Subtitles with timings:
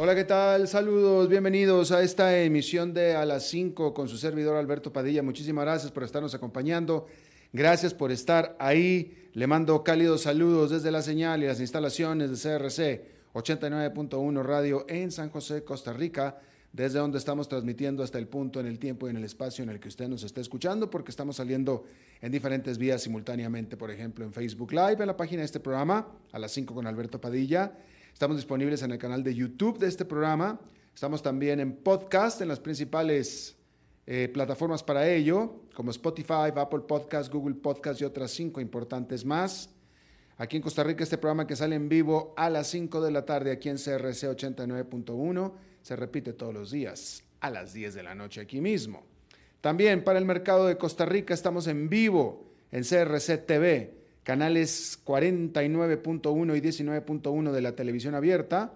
[0.00, 0.68] Hola, ¿qué tal?
[0.68, 5.24] Saludos, bienvenidos a esta emisión de A las 5 con su servidor Alberto Padilla.
[5.24, 7.08] Muchísimas gracias por estarnos acompañando.
[7.52, 9.28] Gracias por estar ahí.
[9.32, 15.10] Le mando cálidos saludos desde la señal y las instalaciones de CRC 89.1 Radio en
[15.10, 16.38] San José, Costa Rica,
[16.72, 19.70] desde donde estamos transmitiendo hasta el punto en el tiempo y en el espacio en
[19.70, 21.86] el que usted nos está escuchando, porque estamos saliendo
[22.20, 26.06] en diferentes vías simultáneamente, por ejemplo, en Facebook Live, en la página de este programa,
[26.30, 27.72] a las 5 con Alberto Padilla
[28.12, 30.60] Estamos disponibles en el canal de YouTube de este programa.
[30.94, 33.56] Estamos también en podcast, en las principales
[34.06, 39.70] eh, plataformas para ello, como Spotify, Apple Podcast, Google Podcast y otras cinco importantes más.
[40.36, 43.24] Aquí en Costa Rica, este programa que sale en vivo a las 5 de la
[43.24, 48.14] tarde aquí en CRC 89.1 se repite todos los días a las 10 de la
[48.14, 49.04] noche aquí mismo.
[49.60, 53.97] También para el mercado de Costa Rica estamos en vivo en CRC TV
[54.28, 58.74] canales 49.1 y 19.1 de la televisión abierta.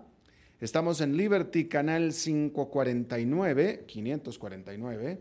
[0.62, 5.20] Estamos en Liberty, canal 549, 549,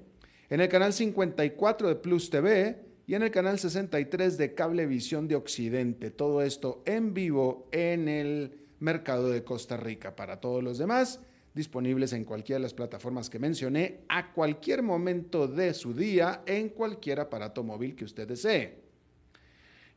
[0.50, 2.78] en el canal 54 de Plus TV
[3.08, 6.12] y en el canal 63 de Cablevisión de Occidente.
[6.12, 10.16] Todo esto en vivo en el mercado de Costa Rica.
[10.16, 11.20] Para todos los demás,
[11.53, 16.70] disponibles en cualquiera de las plataformas que mencioné a cualquier momento de su día en
[16.70, 18.81] cualquier aparato móvil que usted desee.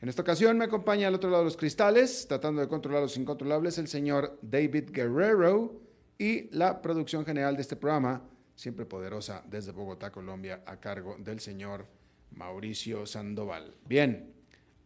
[0.04, 3.16] En esta ocasión me acompaña al otro lado de los cristales, tratando de controlar los
[3.16, 5.80] incontrolables, el señor David Guerrero
[6.18, 8.22] y la producción general de este programa,
[8.54, 11.86] siempre poderosa desde Bogotá, Colombia, a cargo del señor
[12.32, 13.76] Mauricio Sandoval.
[13.88, 14.34] Bien,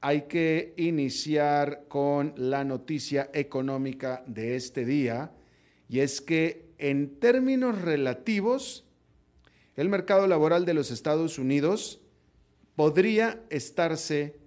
[0.01, 5.33] hay que iniciar con la noticia económica de este día,
[5.89, 8.85] y es que en términos relativos,
[9.75, 12.01] el mercado laboral de los Estados Unidos
[12.77, 14.47] podría estarse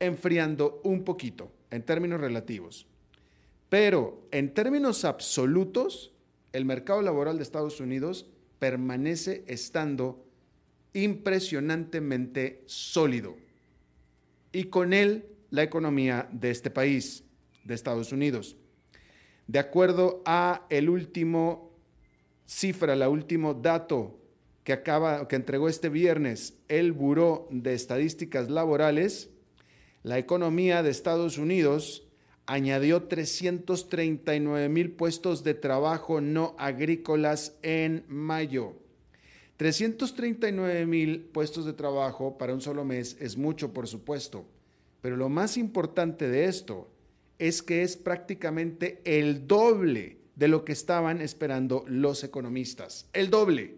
[0.00, 2.86] enfriando un poquito en términos relativos.
[3.68, 6.12] Pero en términos absolutos,
[6.52, 8.26] el mercado laboral de Estados Unidos
[8.58, 10.24] permanece estando
[10.94, 13.36] impresionantemente sólido.
[14.52, 17.24] Y con él la economía de este país,
[17.64, 18.56] de Estados Unidos.
[19.46, 21.72] De acuerdo a el último
[22.46, 24.18] cifra, el último dato
[24.64, 29.30] que acaba que entregó este viernes el Buró de Estadísticas Laborales,
[30.02, 32.06] la economía de Estados Unidos
[32.46, 38.74] añadió 339 mil puestos de trabajo no agrícolas en mayo.
[39.58, 44.46] 339 mil puestos de trabajo para un solo mes es mucho, por supuesto,
[45.02, 46.88] pero lo más importante de esto
[47.38, 53.08] es que es prácticamente el doble de lo que estaban esperando los economistas.
[53.12, 53.77] El doble.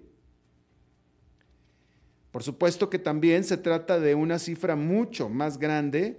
[2.30, 6.18] Por supuesto que también se trata de una cifra mucho más grande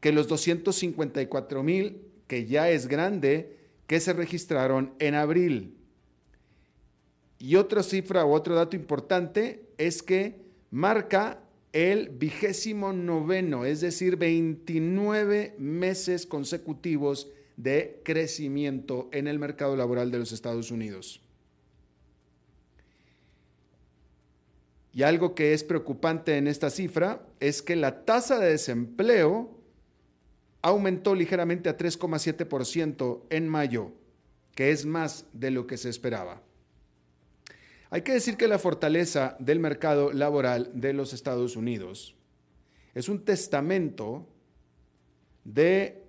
[0.00, 5.76] que los 254 mil, que ya es grande, que se registraron en abril.
[7.38, 11.40] Y otra cifra o otro dato importante es que marca
[11.72, 20.18] el vigésimo noveno, es decir, 29 meses consecutivos de crecimiento en el mercado laboral de
[20.18, 21.23] los Estados Unidos.
[24.94, 29.60] Y algo que es preocupante en esta cifra es que la tasa de desempleo
[30.62, 33.90] aumentó ligeramente a 3,7% en mayo,
[34.54, 36.42] que es más de lo que se esperaba.
[37.90, 42.14] Hay que decir que la fortaleza del mercado laboral de los Estados Unidos
[42.94, 44.28] es un testamento
[45.42, 46.04] de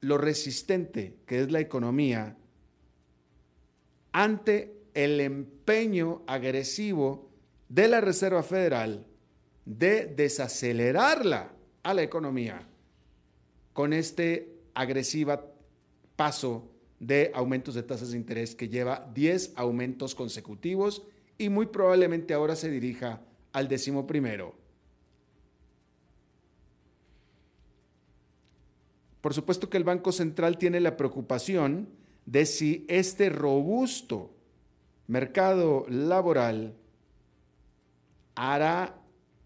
[0.00, 2.36] lo resistente que es la economía
[4.12, 7.33] ante el empeño agresivo
[7.74, 9.04] de la Reserva Federal
[9.64, 11.50] de desacelerarla
[11.82, 12.68] a la economía
[13.72, 15.44] con este agresiva
[16.14, 21.02] paso de aumentos de tasas de interés que lleva 10 aumentos consecutivos
[21.36, 23.20] y muy probablemente ahora se dirija
[23.52, 24.54] al décimo primero.
[29.20, 31.88] Por supuesto que el Banco Central tiene la preocupación
[32.24, 34.32] de si este robusto
[35.08, 36.76] mercado laboral
[38.34, 38.96] hará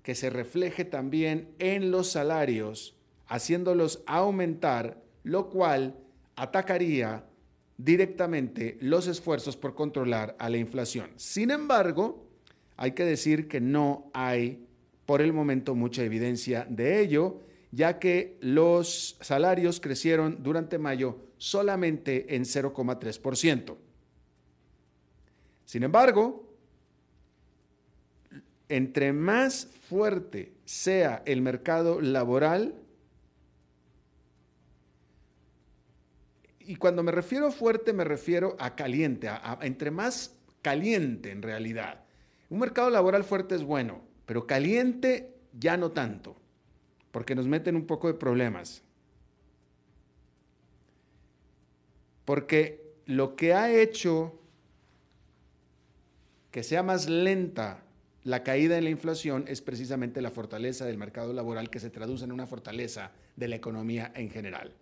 [0.03, 2.97] que se refleje también en los salarios,
[3.27, 5.97] haciéndolos aumentar, lo cual
[6.37, 7.25] atacaría
[7.77, 11.11] directamente los esfuerzos por controlar a la inflación.
[11.17, 12.27] Sin embargo,
[12.77, 14.67] hay que decir que no hay
[15.05, 17.41] por el momento mucha evidencia de ello,
[17.71, 23.77] ya que los salarios crecieron durante mayo solamente en 0,3%.
[25.65, 26.48] Sin embargo,
[28.69, 32.75] entre más fuerte sea el mercado laboral,
[36.61, 42.05] y cuando me refiero fuerte me refiero a caliente, a, entre más caliente en realidad.
[42.51, 46.37] Un mercado laboral fuerte es bueno, pero caliente ya no tanto,
[47.11, 48.83] porque nos meten un poco de problemas.
[52.27, 54.39] Porque lo que ha hecho
[56.51, 57.85] que sea más lenta
[58.25, 62.25] la caída en la inflación es precisamente la fortaleza del mercado laboral que se traduce
[62.25, 64.73] en una fortaleza de la economía en general.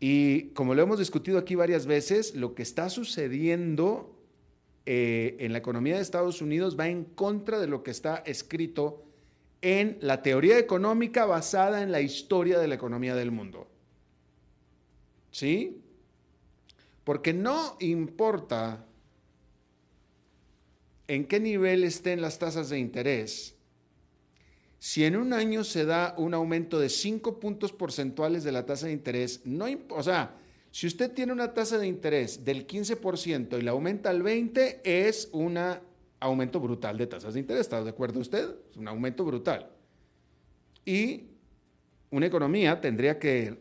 [0.00, 4.18] Y como lo hemos discutido aquí varias veces, lo que está sucediendo
[4.84, 9.04] eh, en la economía de Estados Unidos va en contra de lo que está escrito
[9.60, 13.68] en la teoría económica basada en la historia de la economía del mundo.
[15.30, 15.80] ¿Sí?
[17.04, 18.84] Porque no importa
[21.14, 23.54] en qué nivel estén las tasas de interés,
[24.78, 28.86] si en un año se da un aumento de 5 puntos porcentuales de la tasa
[28.86, 30.38] de interés, no, o sea,
[30.70, 35.28] si usted tiene una tasa de interés del 15% y la aumenta al 20%, es
[35.32, 35.58] un
[36.18, 37.60] aumento brutal de tasas de interés.
[37.60, 38.48] ¿Está de acuerdo usted?
[38.70, 39.70] Es un aumento brutal.
[40.86, 41.24] Y
[42.08, 43.58] una economía tendría que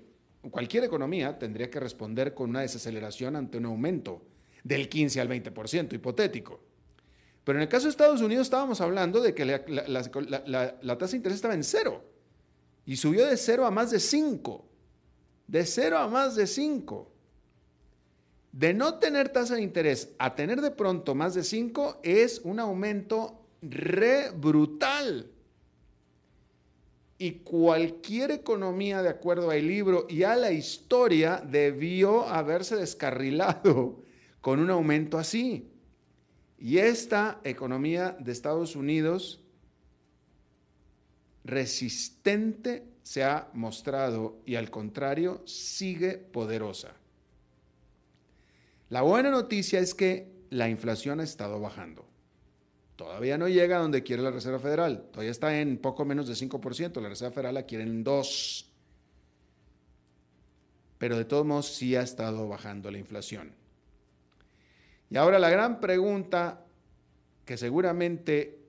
[0.52, 4.26] cualquier economía tendría que responder con una desaceleración ante un aumento
[4.64, 6.71] del 15 al 20%, hipotético.
[7.44, 9.64] Pero en el caso de Estados Unidos estábamos hablando de que la,
[10.98, 12.04] tasa de interés estaba en cero
[12.86, 14.66] y subió de cero a más de 5.
[15.48, 17.12] De cero a más de 5.
[18.52, 22.60] De no tener tasa de interés a tener de pronto más de 5 es un
[22.60, 25.32] aumento re brutal
[27.22, 34.02] y cualquier economía, de acuerdo al libro y a la historia, debió haberse descarrilado
[34.42, 35.71] con un aumento así.
[36.62, 39.42] Y esta economía de Estados Unidos
[41.44, 46.94] resistente se ha mostrado y al contrario sigue poderosa.
[48.90, 52.06] La buena noticia es que la inflación ha estado bajando.
[52.96, 55.08] Todavía no llega a donde quiere la Reserva Federal.
[55.12, 57.02] Todavía está en poco menos de 5%.
[57.02, 58.66] La Reserva Federal la quiere en 2%.
[61.00, 63.56] Pero de todos modos sí ha estado bajando la inflación.
[65.12, 66.66] Y ahora la gran pregunta
[67.44, 68.60] que seguramente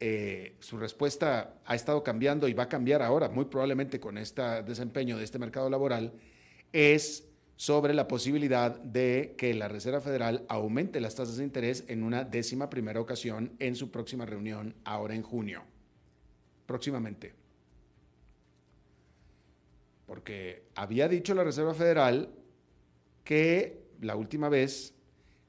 [0.00, 4.42] eh, su respuesta ha estado cambiando y va a cambiar ahora, muy probablemente con este
[4.64, 6.12] desempeño de este mercado laboral,
[6.72, 12.02] es sobre la posibilidad de que la Reserva Federal aumente las tasas de interés en
[12.02, 15.62] una décima primera ocasión en su próxima reunión ahora en junio.
[16.66, 17.32] Próximamente.
[20.04, 22.28] Porque había dicho la Reserva Federal
[23.26, 24.94] que la última vez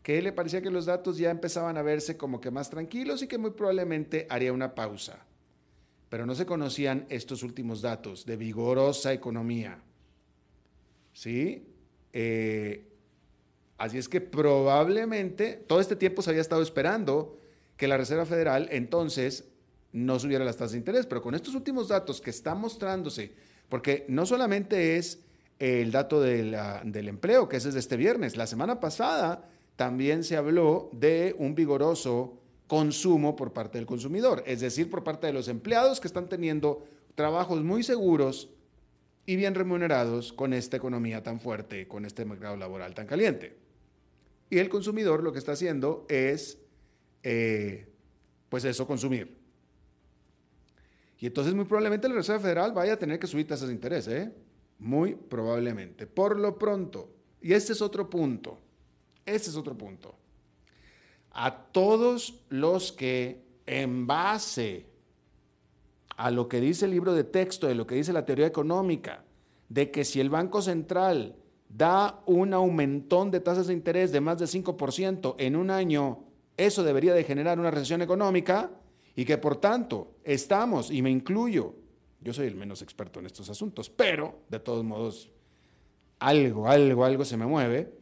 [0.01, 3.27] que le parecía que los datos ya empezaban a verse como que más tranquilos y
[3.27, 5.25] que muy probablemente haría una pausa.
[6.10, 9.79] Pero no se conocían estos últimos datos de vigorosa economía.
[11.13, 11.67] ¿Sí?
[12.13, 12.88] Eh,
[13.77, 17.38] así es que probablemente todo este tiempo se había estado esperando
[17.75, 19.46] que la Reserva Federal entonces
[19.91, 23.34] no subiera las tasas de interés, pero con estos últimos datos que están mostrándose,
[23.69, 25.26] porque no solamente es
[25.59, 30.89] el dato del empleo, que es de este viernes, la semana pasada también se habló
[30.93, 35.99] de un vigoroso consumo por parte del consumidor, es decir, por parte de los empleados
[35.99, 36.85] que están teniendo
[37.15, 38.49] trabajos muy seguros
[39.25, 43.57] y bien remunerados con esta economía tan fuerte, con este mercado laboral tan caliente.
[44.49, 46.59] Y el consumidor lo que está haciendo es,
[47.23, 47.87] eh,
[48.49, 49.37] pues eso, consumir.
[51.19, 54.07] Y entonces muy probablemente la Reserva Federal vaya a tener que subir tasas de interés,
[54.07, 54.31] ¿eh?
[54.79, 56.07] Muy probablemente.
[56.07, 57.10] Por lo pronto,
[57.41, 58.60] y este es otro punto,
[59.25, 60.15] este es otro punto.
[61.31, 64.86] A todos los que en base
[66.15, 69.24] a lo que dice el libro de texto, de lo que dice la teoría económica,
[69.69, 71.36] de que si el Banco Central
[71.69, 76.24] da un aumentón de tasas de interés de más del 5% en un año,
[76.55, 78.72] eso debería de generar una recesión económica
[79.15, 81.75] y que por tanto estamos, y me incluyo,
[82.21, 85.29] yo soy el menos experto en estos asuntos, pero de todos modos
[86.19, 87.93] algo, algo, algo se me mueve,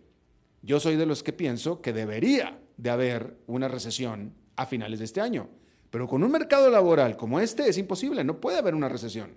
[0.61, 5.05] yo soy de los que pienso que debería de haber una recesión a finales de
[5.05, 5.49] este año.
[5.89, 9.35] Pero con un mercado laboral como este es imposible, no puede haber una recesión.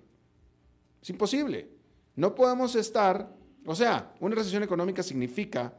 [1.00, 1.68] Es imposible.
[2.16, 3.32] No podemos estar,
[3.64, 5.74] o sea, una recesión económica significa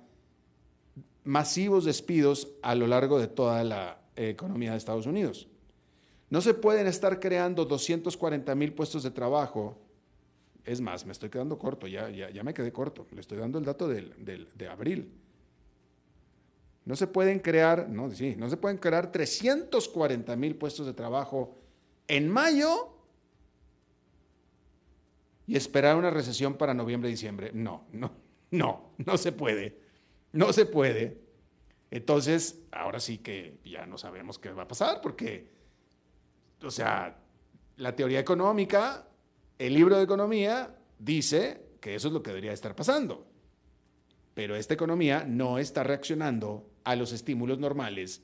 [1.26, 5.49] masivos despidos a lo largo de toda la economía de Estados Unidos.
[6.30, 9.78] No se pueden estar creando 240 mil puestos de trabajo.
[10.64, 13.08] Es más, me estoy quedando corto, ya, ya, me quedé corto.
[13.12, 15.12] Le estoy dando el dato de abril.
[16.90, 21.56] No se pueden crear, no, sí, no se pueden crear 340 mil puestos de trabajo
[22.08, 22.96] en mayo
[25.46, 27.52] y esperar una recesión para noviembre, diciembre.
[27.54, 28.12] No, no,
[28.50, 29.78] no, no se puede.
[30.32, 31.22] No se puede.
[31.92, 35.48] Entonces, ahora sí que ya no sabemos qué va a pasar porque,
[36.64, 37.18] o sea,
[37.78, 39.08] la teoría económica,
[39.58, 43.26] el libro de economía dice que eso es lo que debería estar pasando.
[44.34, 48.22] Pero esta economía no está reaccionando a los estímulos normales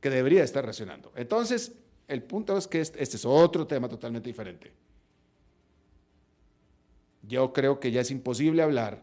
[0.00, 1.12] que debería estar reaccionando.
[1.16, 1.76] Entonces,
[2.08, 4.72] el punto es que este, este es otro tema totalmente diferente.
[7.22, 9.02] Yo creo que ya es imposible hablar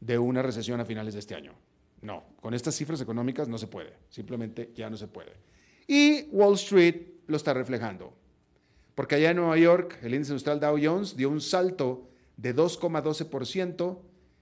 [0.00, 1.54] de una recesión a finales de este año.
[2.02, 5.34] No, con estas cifras económicas no se puede, simplemente ya no se puede.
[5.86, 8.12] Y Wall Street lo está reflejando,
[8.94, 13.98] porque allá en Nueva York el índice industrial Dow Jones dio un salto de 2,12%,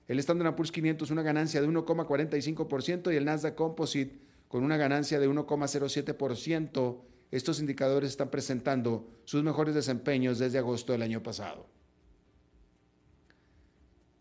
[0.09, 4.19] el Standard Poor's 500 una ganancia de 1,45% y el Nasdaq Composite
[4.49, 7.01] con una ganancia de 1,07%.
[7.31, 11.67] Estos indicadores están presentando sus mejores desempeños desde agosto del año pasado.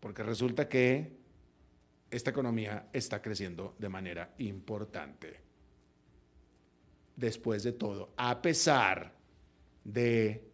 [0.00, 1.16] Porque resulta que
[2.10, 5.47] esta economía está creciendo de manera importante.
[7.18, 9.12] Después de todo, a pesar
[9.82, 10.48] de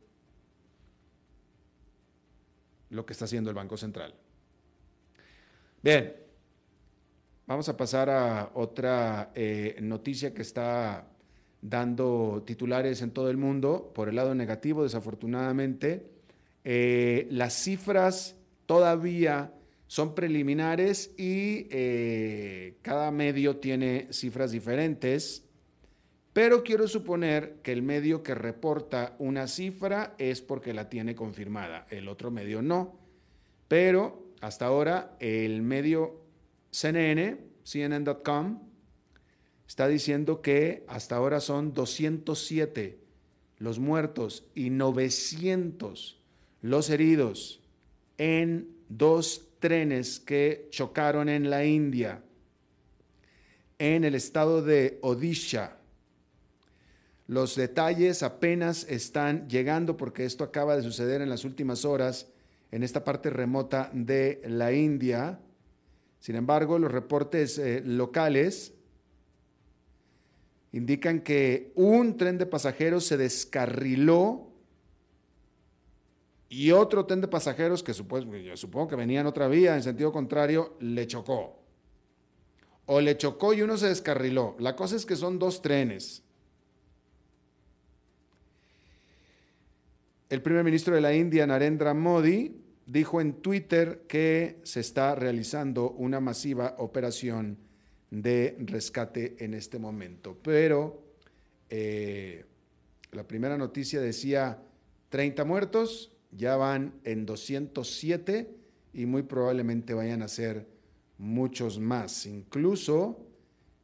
[2.88, 4.14] lo que está haciendo el Banco Central.
[5.82, 6.14] Bien,
[7.46, 11.06] vamos a pasar a otra eh, noticia que está
[11.60, 13.92] dando titulares en todo el mundo.
[13.94, 16.08] Por el lado negativo, desafortunadamente,
[16.64, 19.52] eh, las cifras todavía
[19.86, 25.43] son preliminares y eh, cada medio tiene cifras diferentes,
[26.34, 31.86] pero quiero suponer que el medio que reporta una cifra es porque la tiene confirmada,
[31.90, 32.98] el otro medio no.
[33.68, 36.20] Pero hasta ahora el medio
[36.72, 38.62] CNN, CNN.com,
[39.66, 42.98] está diciendo que hasta ahora son 207
[43.58, 46.20] los muertos y 900
[46.62, 47.62] los heridos
[48.18, 52.24] en dos trenes que chocaron en la India,
[53.78, 55.78] en el estado de Odisha.
[57.26, 62.26] Los detalles apenas están llegando porque esto acaba de suceder en las últimas horas
[62.70, 65.38] en esta parte remota de la India.
[66.18, 68.74] Sin embargo, los reportes eh, locales
[70.72, 74.48] indican que un tren de pasajeros se descarriló
[76.48, 80.12] y otro tren de pasajeros que yo supongo que venía en otra vía en sentido
[80.12, 81.60] contrario, le chocó.
[82.86, 84.56] O le chocó y uno se descarriló.
[84.58, 86.23] La cosa es que son dos trenes.
[90.34, 95.92] El primer ministro de la India, Narendra Modi, dijo en Twitter que se está realizando
[95.92, 97.56] una masiva operación
[98.10, 100.36] de rescate en este momento.
[100.42, 101.04] Pero
[101.70, 102.46] eh,
[103.12, 104.60] la primera noticia decía
[105.10, 108.56] 30 muertos, ya van en 207
[108.92, 110.66] y muy probablemente vayan a ser
[111.16, 112.26] muchos más.
[112.26, 113.24] Incluso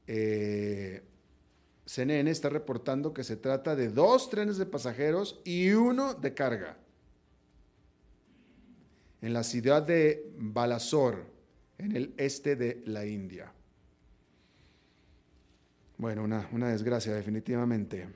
[0.08, 1.04] eh,
[1.90, 6.76] CNN está reportando que se trata de dos trenes de pasajeros y uno de carga.
[9.20, 11.24] En la ciudad de Balasore,
[11.78, 13.52] en el este de la India.
[15.98, 18.06] Bueno, una, una desgracia definitivamente.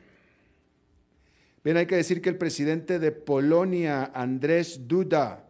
[1.65, 5.49] Bien, hay que decir que el presidente de Polonia, Andrés Duda,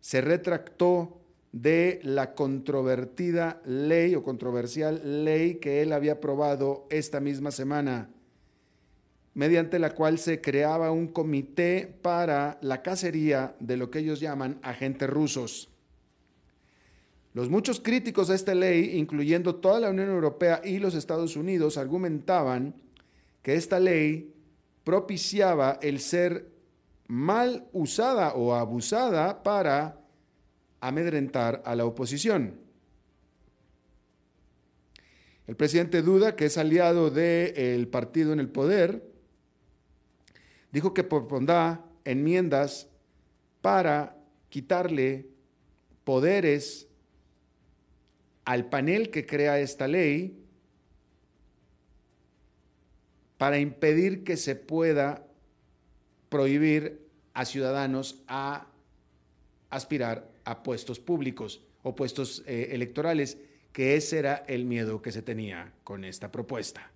[0.00, 1.19] se retractó
[1.52, 8.10] de la controvertida ley o controversial ley que él había aprobado esta misma semana,
[9.34, 14.58] mediante la cual se creaba un comité para la cacería de lo que ellos llaman
[14.62, 15.70] agentes rusos.
[17.32, 21.78] Los muchos críticos a esta ley, incluyendo toda la Unión Europea y los Estados Unidos,
[21.78, 22.74] argumentaban
[23.42, 24.34] que esta ley
[24.82, 26.50] propiciaba el ser
[27.06, 29.99] mal usada o abusada para
[30.80, 32.58] amedrentar a la oposición.
[35.46, 39.04] El presidente Duda, que es aliado del partido en el poder,
[40.72, 42.88] dijo que propondrá enmiendas
[43.60, 44.16] para
[44.48, 45.26] quitarle
[46.04, 46.88] poderes
[48.44, 50.40] al panel que crea esta ley
[53.36, 55.26] para impedir que se pueda
[56.28, 58.66] prohibir a ciudadanos a
[59.70, 63.38] aspirar a puestos públicos o puestos eh, electorales,
[63.72, 66.90] que ese era el miedo que se tenía con esta propuesta.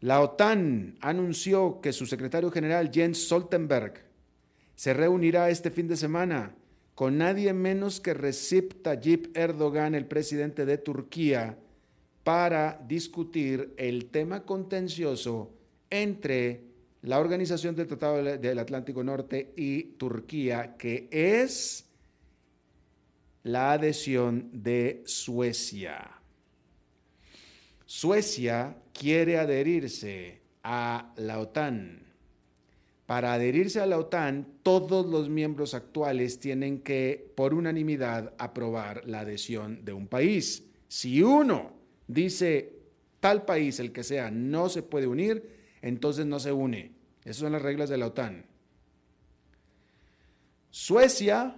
[0.00, 4.04] La OTAN anunció que su secretario general Jens Stoltenberg
[4.76, 6.54] se reunirá este fin de semana
[6.94, 11.58] con nadie menos que Recep Tayyip Erdogan, el presidente de Turquía,
[12.22, 15.50] para discutir el tema contencioso
[15.90, 16.67] entre
[17.02, 21.86] la Organización del Tratado del Atlántico Norte y Turquía, que es
[23.44, 26.10] la adhesión de Suecia.
[27.86, 32.02] Suecia quiere adherirse a la OTAN.
[33.06, 39.20] Para adherirse a la OTAN, todos los miembros actuales tienen que, por unanimidad, aprobar la
[39.20, 40.64] adhesión de un país.
[40.88, 41.72] Si uno
[42.06, 42.74] dice
[43.20, 46.92] tal país, el que sea, no se puede unir, entonces no se une.
[47.22, 48.46] Esas son las reglas de la OTAN.
[50.70, 51.56] Suecia,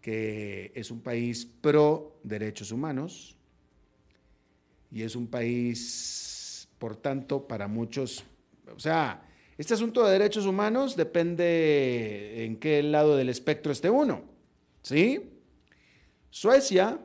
[0.00, 3.36] que es un país pro derechos humanos,
[4.90, 8.24] y es un país, por tanto, para muchos,
[8.74, 9.22] o sea,
[9.58, 14.22] este asunto de derechos humanos depende en qué lado del espectro esté uno,
[14.82, 15.30] ¿sí?
[16.30, 16.98] Suecia,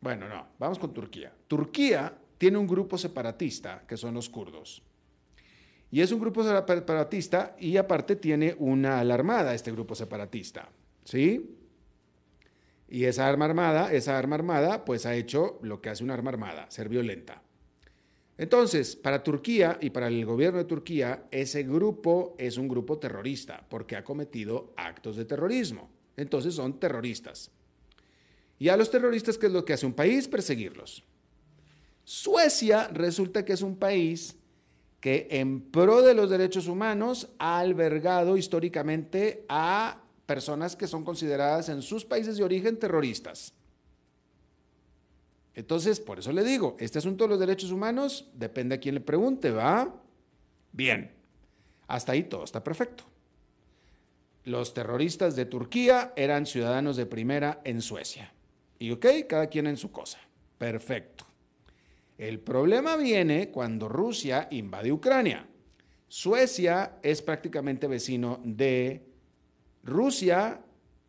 [0.00, 1.34] bueno, no, vamos con Turquía.
[1.48, 4.82] Turquía tiene un grupo separatista, que son los kurdos.
[5.90, 10.68] Y es un grupo separatista y aparte tiene una alarmada este grupo separatista,
[11.04, 11.56] ¿sí?
[12.88, 16.30] Y esa arma armada, esa arma armada, pues ha hecho lo que hace una arma
[16.30, 17.42] armada, ser violenta.
[18.38, 23.66] Entonces, para Turquía y para el gobierno de Turquía, ese grupo es un grupo terrorista
[23.68, 25.90] porque ha cometido actos de terrorismo.
[26.16, 27.50] Entonces son terroristas.
[28.58, 30.28] Y a los terroristas, ¿qué es lo que hace un país?
[30.28, 31.04] Perseguirlos.
[32.08, 34.34] Suecia resulta que es un país
[34.98, 41.68] que en pro de los derechos humanos ha albergado históricamente a personas que son consideradas
[41.68, 43.52] en sus países de origen terroristas.
[45.54, 49.02] Entonces, por eso le digo, este asunto de los derechos humanos depende a quien le
[49.02, 49.94] pregunte, ¿va?
[50.72, 51.14] Bien,
[51.88, 53.04] hasta ahí todo está perfecto.
[54.44, 58.32] Los terroristas de Turquía eran ciudadanos de primera en Suecia.
[58.78, 60.18] Y ok, cada quien en su cosa.
[60.56, 61.27] Perfecto.
[62.18, 65.46] El problema viene cuando Rusia invade Ucrania.
[66.08, 69.06] Suecia es prácticamente vecino de
[69.84, 70.60] Rusia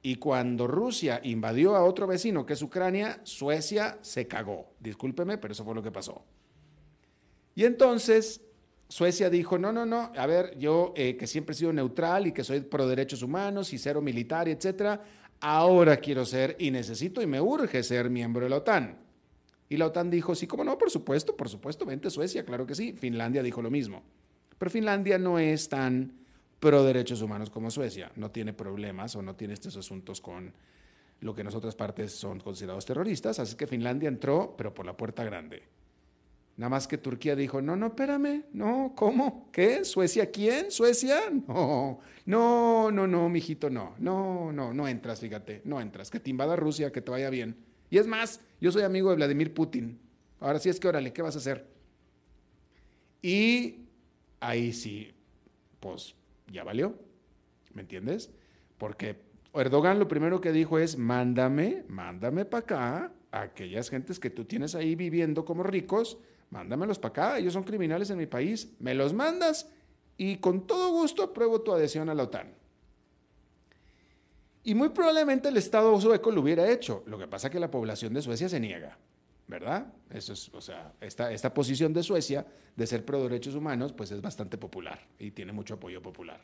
[0.04, 4.72] y cuando Rusia invadió a otro vecino que es Ucrania, Suecia se cagó.
[4.80, 6.24] Discúlpeme, pero eso fue lo que pasó.
[7.56, 8.42] Y entonces
[8.88, 12.32] Suecia dijo, no, no, no, a ver, yo eh, que siempre he sido neutral y
[12.34, 15.02] que soy pro derechos humanos y cero militar, etcétera,
[15.40, 19.09] ahora quiero ser y necesito y me urge ser miembro de la OTAN.
[19.70, 22.74] Y la OTAN dijo, sí, cómo no, por supuesto, por supuesto, vente Suecia, claro que
[22.74, 22.94] sí.
[22.94, 24.02] Finlandia dijo lo mismo.
[24.58, 26.12] Pero Finlandia no es tan
[26.60, 28.12] pro derechos humanos como Suecia.
[28.16, 30.52] No tiene problemas o no tiene estos asuntos con
[31.22, 33.38] lo que en otras partes son considerados terroristas.
[33.38, 35.62] Así que Finlandia entró, pero por la puerta grande.
[36.58, 39.50] Nada más que Turquía dijo, no, no, espérame, no, ¿cómo?
[39.50, 39.86] ¿Qué?
[39.86, 40.72] ¿Suecia quién?
[40.72, 41.22] ¿Suecia?
[41.48, 46.30] No, no, no, no, mijito, no, no, no, no entras, fíjate, no entras, que te
[46.30, 47.56] invada Rusia, que te vaya bien.
[47.90, 50.00] Y es más, yo soy amigo de Vladimir Putin.
[50.40, 51.68] Ahora sí es que, órale, ¿qué vas a hacer?
[53.22, 53.86] Y
[54.40, 55.12] ahí sí,
[55.80, 56.16] pues
[56.52, 56.96] ya valió.
[57.74, 58.32] ¿Me entiendes?
[58.78, 59.18] Porque
[59.54, 64.46] Erdogan lo primero que dijo es, mándame, mándame para acá a aquellas gentes que tú
[64.46, 66.18] tienes ahí viviendo como ricos,
[66.50, 69.70] mándamelos para acá, ellos son criminales en mi país, me los mandas
[70.18, 72.59] y con todo gusto apruebo tu adhesión a la OTAN.
[74.70, 77.72] Y muy probablemente el Estado sueco lo hubiera hecho, lo que pasa es que la
[77.72, 79.00] población de Suecia se niega.
[79.48, 79.92] ¿verdad?
[80.12, 84.12] Eso es, o sea, esta, esta posición de Suecia de ser pro derechos humanos, pues
[84.12, 86.40] es bastante popular y tiene mucho apoyo popular.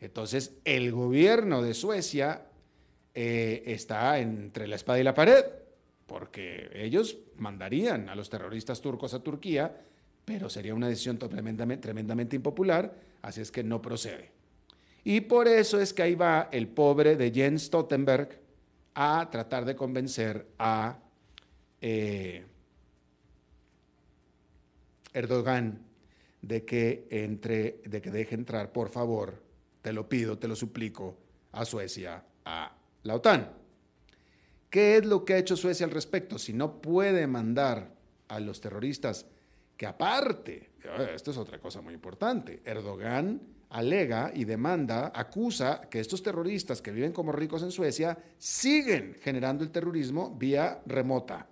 [0.00, 2.42] Entonces, el gobierno de Suecia
[3.14, 5.44] eh, está entre la espada y la pared,
[6.08, 9.80] porque ellos mandarían a los terroristas turcos a Turquía,
[10.24, 14.37] pero sería una decisión tremendamente, tremendamente impopular, así es que no procede.
[15.08, 18.28] Y por eso es que ahí va el pobre de Jens Stoltenberg
[18.92, 20.98] a tratar de convencer a
[21.80, 22.44] eh,
[25.14, 25.82] Erdogan
[26.42, 29.42] de que entre, de que deje entrar, por favor,
[29.80, 31.16] te lo pido, te lo suplico,
[31.52, 33.50] a Suecia, a la OTAN.
[34.68, 36.38] ¿Qué es lo que ha hecho Suecia al respecto?
[36.38, 37.94] Si no puede mandar
[38.28, 39.24] a los terroristas,
[39.74, 46.00] que aparte, eh, esto es otra cosa muy importante, Erdogan alega y demanda, acusa que
[46.00, 51.46] estos terroristas que viven como ricos en Suecia siguen generando el terrorismo vía remota,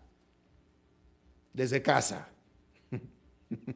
[1.53, 2.29] desde casa.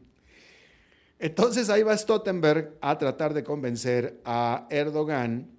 [1.19, 5.51] Entonces ahí va Stoltenberg a tratar de convencer a Erdogan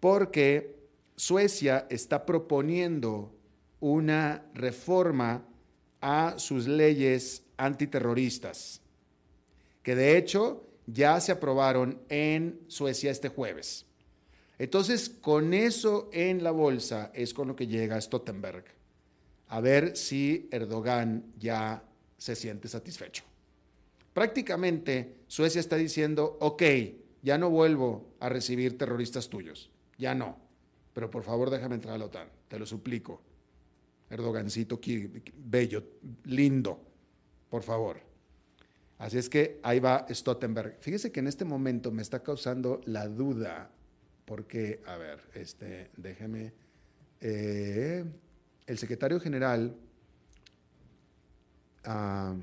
[0.00, 0.80] porque
[1.16, 3.34] Suecia está proponiendo
[3.80, 5.44] una reforma
[6.00, 8.80] a sus leyes antiterroristas,
[9.82, 13.86] que de hecho ya se aprobaron en Suecia este jueves.
[14.58, 18.64] Entonces, con eso en la bolsa es con lo que llega Stoltenberg,
[19.48, 21.82] a ver si Erdogan ya
[22.18, 23.24] se siente satisfecho.
[24.12, 26.62] Prácticamente Suecia está diciendo, ok,
[27.22, 30.36] ya no vuelvo a recibir terroristas tuyos, ya no,
[30.92, 33.22] pero por favor déjame entrar a la OTAN, te lo suplico.
[34.10, 34.80] Erdogancito
[35.36, 35.84] bello,
[36.24, 36.80] lindo,
[37.48, 38.09] por favor.
[39.00, 40.76] Así es que ahí va Stoltenberg.
[40.80, 43.70] Fíjese que en este momento me está causando la duda,
[44.26, 46.52] porque, a ver, este, déjeme,
[47.20, 48.04] eh,
[48.66, 49.74] el secretario general...
[51.84, 52.36] Ah,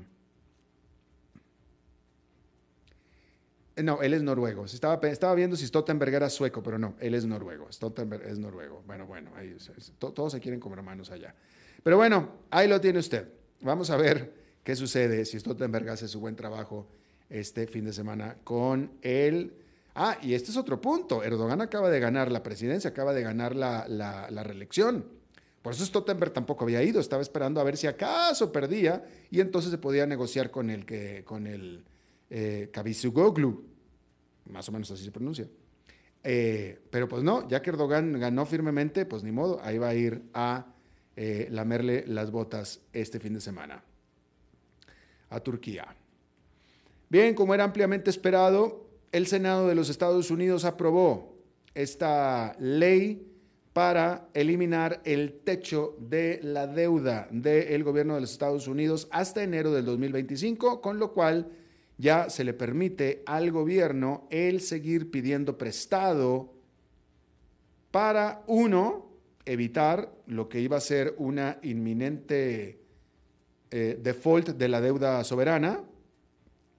[3.80, 4.64] No, él es noruego.
[4.64, 7.70] Estaba, viendo si Stoltenberg era sueco, pero no, él es noruego.
[7.70, 8.82] Stoltenberg es noruego.
[8.84, 9.30] Bueno, bueno,
[10.00, 11.32] todos se quieren como hermanos allá.
[11.84, 13.28] Pero bueno, ahí lo tiene usted.
[13.60, 14.37] Vamos a ver
[14.68, 16.86] qué sucede si Stoltenberg hace su buen trabajo
[17.30, 19.54] este fin de semana con él.
[19.94, 21.22] Ah, y este es otro punto.
[21.22, 25.06] Erdogan acaba de ganar la presidencia, acaba de ganar la, la, reelección.
[25.62, 29.70] Por eso Stoltenberg tampoco había ido, estaba esperando a ver si acaso perdía y entonces
[29.70, 31.82] se podía negociar con el que con el
[32.28, 32.70] eh,
[34.50, 35.48] más o menos así se pronuncia.
[36.22, 39.94] Eh, pero pues no, ya que Erdogan ganó firmemente, pues ni modo, ahí va a
[39.94, 40.74] ir a
[41.16, 43.82] eh, lamerle las botas este fin de semana
[45.30, 45.94] a Turquía.
[47.08, 51.36] Bien, como era ampliamente esperado, el Senado de los Estados Unidos aprobó
[51.74, 53.28] esta ley
[53.72, 59.72] para eliminar el techo de la deuda del gobierno de los Estados Unidos hasta enero
[59.72, 61.52] del 2025, con lo cual
[61.96, 66.52] ya se le permite al gobierno el seguir pidiendo prestado
[67.90, 69.12] para, uno,
[69.44, 72.77] evitar lo que iba a ser una inminente
[73.70, 75.84] eh, default de la deuda soberana,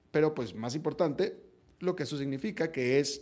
[0.10, 1.38] pero pues más importante,
[1.80, 3.21] lo que eso significa que es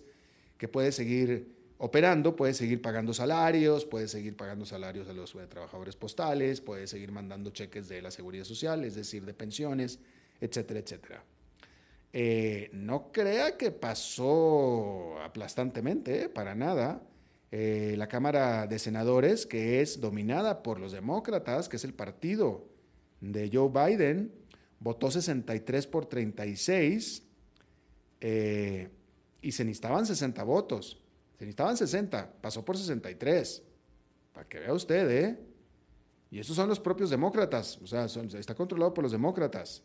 [0.58, 5.97] que puede seguir operando, puede seguir pagando salarios, puede seguir pagando salarios a los trabajadores
[5.97, 9.99] postales, puede seguir mandando cheques de la seguridad social, es decir, de pensiones,
[10.39, 11.23] etcétera, etcétera.
[12.13, 17.03] Eh, no crea que pasó aplastantemente, eh, para nada.
[17.49, 22.76] La Cámara de Senadores, que es dominada por los demócratas, que es el partido
[23.21, 24.32] de Joe Biden,
[24.80, 27.23] votó 63 por 36
[28.19, 31.01] y se necesitaban 60 votos.
[31.38, 33.63] Se necesitaban 60, pasó por 63.
[34.34, 35.39] Para que vea usted, ¿eh?
[36.30, 39.84] Y esos son los propios demócratas, o sea, está controlado por los demócratas.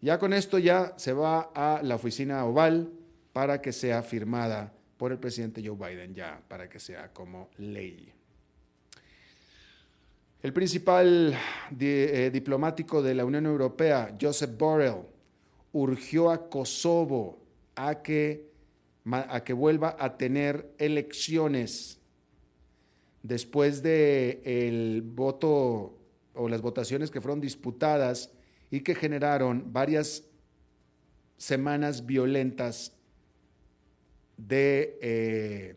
[0.00, 2.92] Ya con esto ya se va a la oficina oval
[3.32, 8.12] para que sea firmada por el presidente Joe Biden, ya para que sea como ley.
[10.42, 11.38] El principal
[11.78, 15.02] eh, diplomático de la Unión Europea, Joseph Borrell,
[15.72, 17.38] urgió a Kosovo
[17.76, 18.50] a que,
[19.04, 22.00] a que vuelva a tener elecciones
[23.22, 25.96] después de voto
[26.34, 28.32] o las votaciones que fueron disputadas
[28.68, 30.24] y que generaron varias
[31.36, 32.96] semanas violentas
[34.36, 35.76] de eh,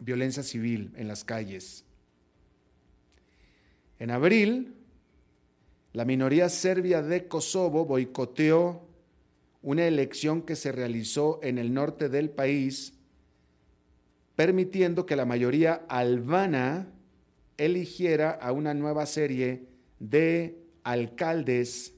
[0.00, 1.84] violencia civil en las calles.
[3.98, 4.74] En abril,
[5.92, 8.82] la minoría serbia de Kosovo boicoteó
[9.62, 12.94] una elección que se realizó en el norte del país,
[14.36, 16.88] permitiendo que la mayoría albana
[17.58, 19.66] eligiera a una nueva serie
[19.98, 21.92] de alcaldes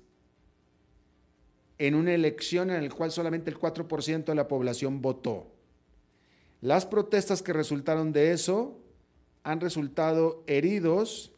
[1.79, 5.52] en una elección en la cual solamente el 4% de la población votó.
[6.63, 8.81] Las protestas que resultaron de eso
[9.43, 11.33] han resultado heridos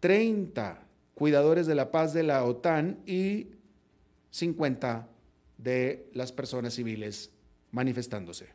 [0.00, 0.82] 30
[1.14, 3.48] cuidadores de la paz de la OTAN y
[4.30, 5.06] 50
[5.58, 7.30] de las personas civiles
[7.72, 8.48] manifestándose.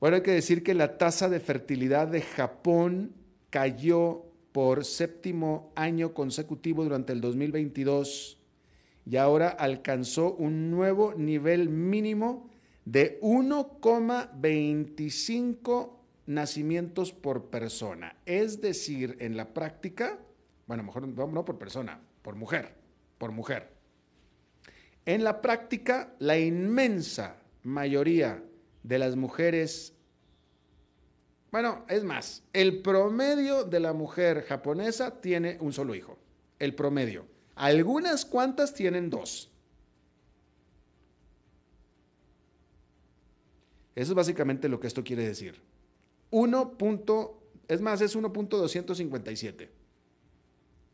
[0.00, 3.12] Bueno, hay que decir que la tasa de fertilidad de Japón
[3.50, 8.39] cayó por séptimo año consecutivo durante el 2022
[9.10, 12.48] y ahora alcanzó un nuevo nivel mínimo
[12.84, 15.96] de 1,25
[16.26, 18.14] nacimientos por persona.
[18.24, 20.20] Es decir, en la práctica,
[20.68, 22.76] bueno, mejor no por persona, por mujer,
[23.18, 23.72] por mujer.
[25.04, 28.44] En la práctica, la inmensa mayoría
[28.84, 29.92] de las mujeres,
[31.50, 36.16] bueno, es más, el promedio de la mujer japonesa tiene un solo hijo,
[36.60, 37.26] el promedio.
[37.60, 39.50] Algunas cuantas tienen dos.
[43.94, 45.60] Eso es básicamente lo que esto quiere decir.
[46.30, 46.78] 1.
[47.68, 49.68] es más, es 1.257.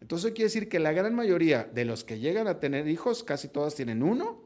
[0.01, 3.47] Entonces quiere decir que la gran mayoría de los que llegan a tener hijos, casi
[3.47, 4.43] todas tienen uno,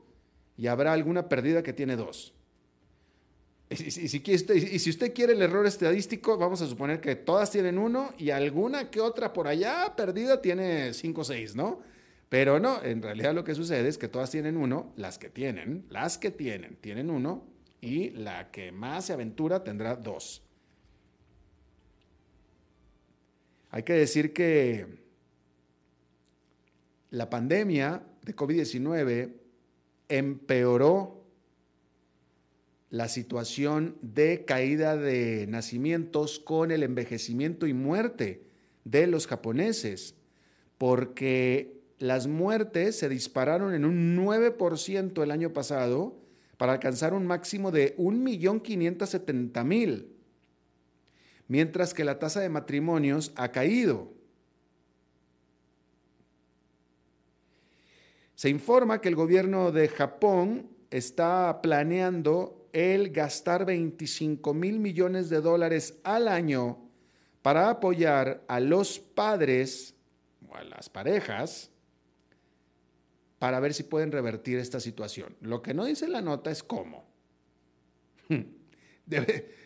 [0.58, 2.34] y habrá alguna perdida que tiene dos.
[3.70, 7.78] Y si, y si usted quiere el error estadístico, vamos a suponer que todas tienen
[7.78, 11.88] uno y alguna que otra por allá perdida tiene cinco o seis, ¿no?
[12.30, 15.84] Pero no, en realidad lo que sucede es que todas tienen uno, las que tienen,
[15.90, 17.44] las que tienen, tienen uno,
[17.80, 20.40] y la que más se aventura tendrá dos.
[23.70, 24.86] Hay que decir que
[27.10, 29.32] la pandemia de COVID-19
[30.08, 31.24] empeoró
[32.90, 38.44] la situación de caída de nacimientos con el envejecimiento y muerte
[38.84, 40.14] de los japoneses,
[40.78, 46.16] porque las muertes se dispararon en un 9% el año pasado
[46.56, 50.06] para alcanzar un máximo de 1.570.000
[51.46, 54.12] mientras que la tasa de matrimonios ha caído.
[58.34, 65.40] Se informa que el gobierno de Japón está planeando el gastar 25 mil millones de
[65.40, 66.78] dólares al año
[67.42, 69.96] para apoyar a los padres
[70.48, 71.69] o a las parejas
[73.40, 75.34] para ver si pueden revertir esta situación.
[75.40, 77.06] Lo que no dice la nota es cómo.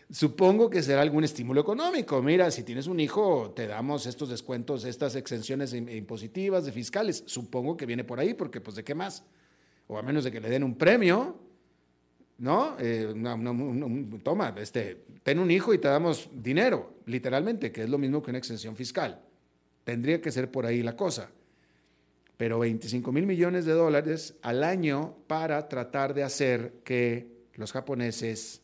[0.09, 2.21] Supongo que será algún estímulo económico.
[2.21, 7.23] Mira, si tienes un hijo, te damos estos descuentos, estas exenciones impositivas de fiscales.
[7.27, 9.25] Supongo que viene por ahí, porque pues de qué más.
[9.87, 11.37] O a menos de que le den un premio,
[12.37, 12.77] ¿no?
[12.79, 13.13] Eh,
[14.23, 18.31] toma, este, ten un hijo y te damos dinero, literalmente, que es lo mismo que
[18.31, 19.21] una exención fiscal.
[19.83, 21.29] Tendría que ser por ahí la cosa.
[22.37, 28.61] Pero 25 mil millones de dólares al año para tratar de hacer que los japoneses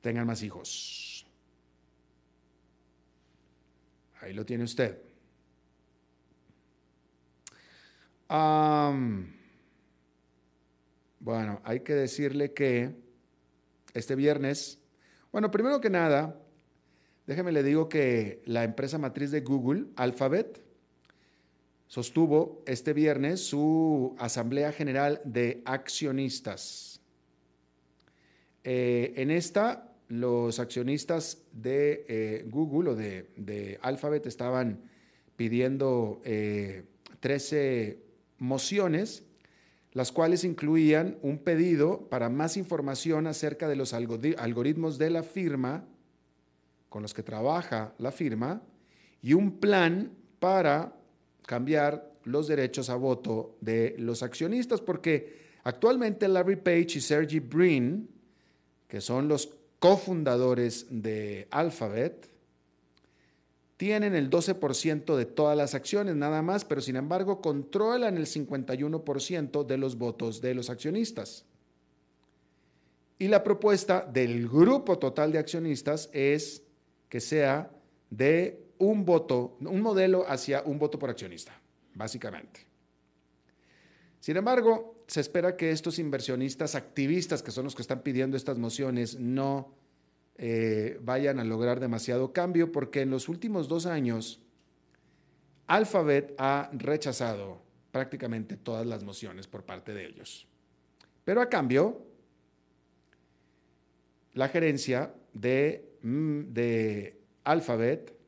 [0.00, 1.26] tengan más hijos.
[4.20, 4.98] Ahí lo tiene usted.
[11.20, 12.96] bueno, hay que decirle que
[13.92, 14.78] este viernes,
[15.30, 16.40] bueno, primero que nada,
[17.26, 20.64] déjeme le digo que la empresa matriz de Google, Alphabet,
[21.92, 27.02] sostuvo este viernes su Asamblea General de Accionistas.
[28.64, 34.80] Eh, en esta los accionistas de eh, Google o de, Alphabet estaban
[35.36, 37.98] pidiendo 13 eh,
[38.38, 39.24] mociones,
[39.92, 45.84] las cuales incluían un pedido para más información acerca de los algoritmos de la firma
[46.88, 48.62] con los que trabaja la firma
[49.20, 50.96] y un plan para
[51.46, 58.08] cambiar los derechos a voto de los accionistas, porque actualmente Larry Page y Sergey Brin,
[58.88, 62.28] que son los cofundadores de Alphabet,
[63.76, 69.66] tienen el 12% de todas las acciones nada más, pero sin embargo controlan el 51%
[69.66, 71.44] de los votos de los accionistas.
[73.18, 76.62] Y la propuesta del grupo total de accionistas es
[77.08, 77.70] que sea
[78.10, 81.56] de un voto, un modelo hacia un voto por accionista,
[81.94, 82.66] básicamente.
[84.18, 88.58] Sin embargo, se espera que estos inversionistas activistas, que son los que están pidiendo estas
[88.58, 89.72] mociones, no
[90.36, 94.40] eh, vayan a lograr demasiado cambio, porque en los últimos dos años,
[95.68, 100.48] Alphabet ha rechazado prácticamente todas las mociones por parte de ellos.
[101.24, 102.04] Pero a cambio,
[104.32, 108.21] la gerencia de, mm, de Alphabet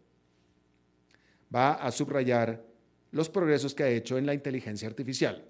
[1.54, 2.64] va a subrayar
[3.11, 5.44] los progresos que ha hecho en la inteligencia artificial.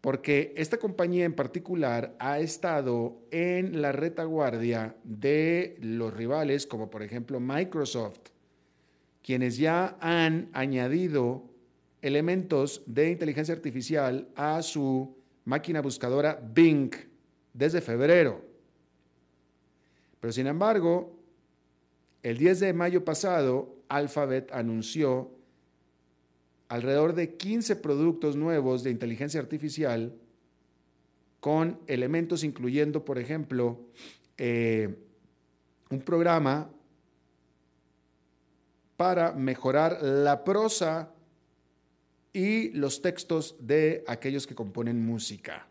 [0.00, 7.02] Porque esta compañía en particular ha estado en la retaguardia de los rivales, como por
[7.02, 8.20] ejemplo Microsoft,
[9.22, 11.44] quienes ya han añadido
[12.00, 16.90] elementos de inteligencia artificial a su máquina buscadora Bing
[17.52, 18.42] desde febrero.
[20.20, 21.18] Pero sin embargo,
[22.22, 25.30] el 10 de mayo pasado, Alphabet anunció
[26.68, 30.14] alrededor de 15 productos nuevos de inteligencia artificial
[31.40, 33.80] con elementos incluyendo, por ejemplo,
[34.38, 34.96] eh,
[35.90, 36.70] un programa
[38.96, 41.12] para mejorar la prosa
[42.32, 45.66] y los textos de aquellos que componen música.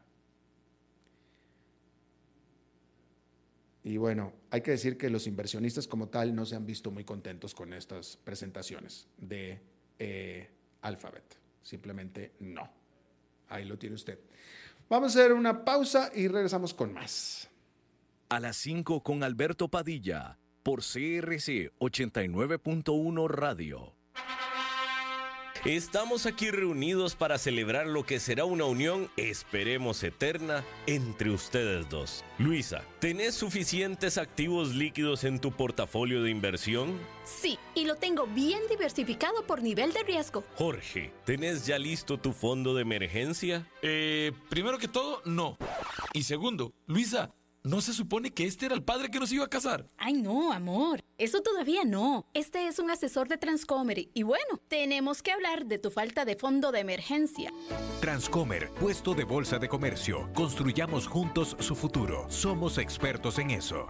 [3.90, 7.04] Y bueno, hay que decir que los inversionistas como tal no se han visto muy
[7.04, 9.60] contentos con estas presentaciones de
[9.98, 10.48] eh,
[10.82, 11.24] Alphabet.
[11.64, 12.70] Simplemente no.
[13.48, 14.20] Ahí lo tiene usted.
[14.90, 17.50] Vamos a hacer una pausa y regresamos con más.
[18.30, 23.96] A las 5 con Alberto Padilla por CRC 89.1 Radio.
[25.66, 32.24] Estamos aquí reunidos para celebrar lo que será una unión, esperemos eterna, entre ustedes dos.
[32.38, 36.98] Luisa, ¿tenés suficientes activos líquidos en tu portafolio de inversión?
[37.26, 40.46] Sí, y lo tengo bien diversificado por nivel de riesgo.
[40.56, 43.68] Jorge, ¿tenés ya listo tu fondo de emergencia?
[43.82, 45.58] Eh, primero que todo, no.
[46.14, 49.50] Y segundo, Luisa, ¿No se supone que este era el padre que nos iba a
[49.50, 49.86] casar?
[49.98, 51.02] Ay, no, amor.
[51.20, 52.26] Eso todavía no.
[52.34, 54.10] Este es un asesor de Transcomer.
[54.14, 57.52] Y bueno, tenemos que hablar de tu falta de fondo de emergencia.
[58.00, 60.30] Transcomer, puesto de bolsa de comercio.
[60.34, 62.26] Construyamos juntos su futuro.
[62.30, 63.90] Somos expertos en eso.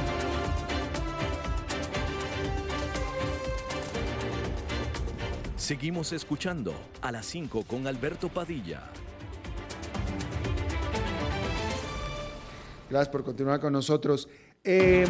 [5.61, 8.81] Seguimos escuchando a las 5 con Alberto Padilla.
[12.89, 14.27] Gracias por continuar con nosotros.
[14.63, 15.07] Em,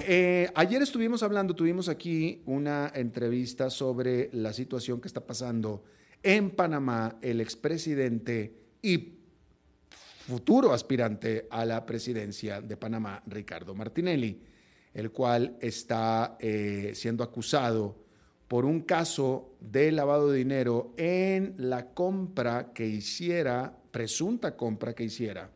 [0.00, 5.84] eh, ayer estuvimos hablando, tuvimos aquí una entrevista sobre la situación que está pasando
[6.22, 9.18] en Panamá, el expresidente y
[10.26, 14.40] futuro aspirante a la presidencia de Panamá, Ricardo Martinelli,
[14.94, 18.07] el cual está eh, siendo acusado
[18.48, 25.04] por un caso de lavado de dinero en la compra que hiciera, presunta compra que
[25.04, 25.50] hiciera,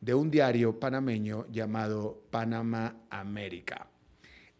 [0.00, 3.88] de un diario panameño llamado Panamá América.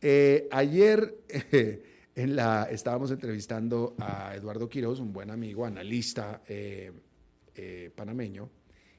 [0.01, 1.19] Eh, ayer
[2.15, 6.93] estábamos entrevistando a Eduardo Quiroz, un buen amigo, analista eh,
[7.57, 8.49] eh, panameño,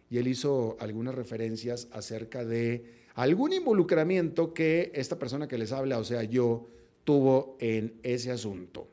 [0.09, 5.97] y él hizo algunas referencias acerca de algún involucramiento que esta persona que les habla,
[5.97, 6.67] o sea, yo,
[7.05, 8.89] tuvo en ese asunto.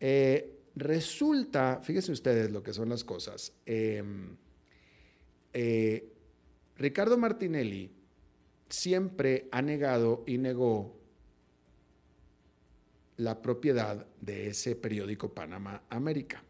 [0.00, 3.52] Eh, resulta, fíjense ustedes lo que son las cosas.
[3.64, 4.36] Em,
[5.52, 6.12] eh,
[6.76, 7.92] Ricardo Martinelli
[8.68, 10.98] siempre ha negado y negó
[13.18, 16.42] la propiedad de ese periódico Panamá América.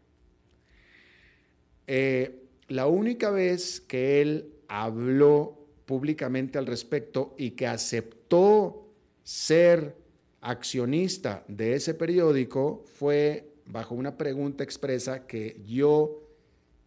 [1.85, 8.87] Eh, la única vez que él habló públicamente al respecto y que aceptó
[9.21, 10.02] ser
[10.43, 16.21] accionista de ese periódico fue bajo una pregunta expresa que yo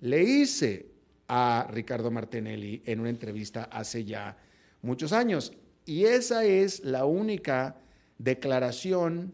[0.00, 0.86] le hice
[1.26, 4.36] a Ricardo Martinelli en una entrevista hace ya
[4.82, 5.52] muchos años.
[5.86, 7.76] Y esa es la única
[8.18, 9.32] declaración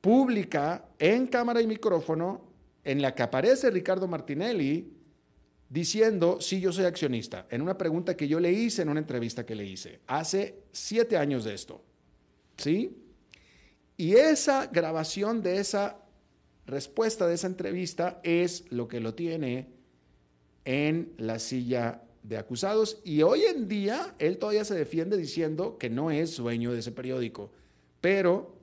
[0.00, 2.48] pública en cámara y micrófono
[2.82, 4.94] en la que aparece Ricardo Martinelli
[5.68, 9.44] diciendo, sí, yo soy accionista, en una pregunta que yo le hice en una entrevista
[9.44, 11.84] que le hice, hace siete años de esto.
[12.56, 13.07] ¿Sí?
[13.98, 15.98] Y esa grabación de esa
[16.66, 19.66] respuesta de esa entrevista es lo que lo tiene
[20.64, 23.00] en la silla de acusados.
[23.02, 26.92] Y hoy en día él todavía se defiende diciendo que no es dueño de ese
[26.92, 27.50] periódico,
[28.00, 28.54] pero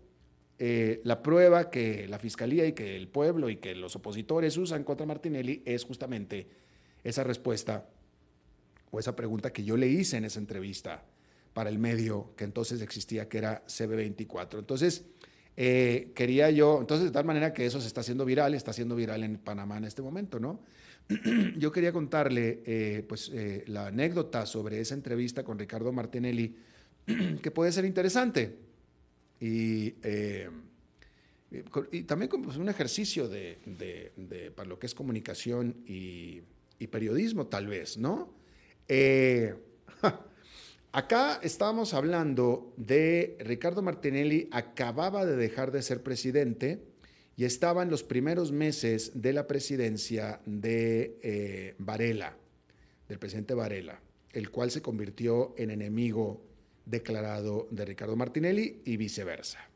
[0.57, 4.85] eh, la prueba que la fiscalía y que el pueblo y que los opositores usan
[4.85, 6.47] contra Martinelli es justamente
[7.03, 7.89] esa respuesta
[8.89, 11.03] o esa pregunta que yo le hice en esa entrevista
[11.55, 14.59] para el medio que entonces existía, que era CB24.
[14.59, 15.05] Entonces,
[15.55, 18.93] eh, quería yo, entonces de tal manera que eso se está haciendo viral, está siendo
[18.93, 20.59] viral en Panamá en este momento, ¿no?
[21.57, 26.57] yo quería contarle eh, pues, eh, la anécdota sobre esa entrevista con Ricardo Martinelli,
[27.41, 28.57] que puede ser interesante.
[29.39, 29.91] Y,
[32.05, 36.41] también como pues, un ejercicio de, para lo que es comunicación y
[36.91, 38.33] periodismo, tal vez, ¿no?
[40.95, 46.85] acá estábamos hablando de Ricardo Martinelli, acababa de dejar de ser presidente
[47.35, 52.37] y estaba en los primeros meses de la presidencia de eh, Varela,
[53.09, 53.99] del presidente Varela,
[54.31, 56.41] el cual se convirtió en enemigo
[56.85, 59.69] declarado de Ricardo Martinelli y viceversa.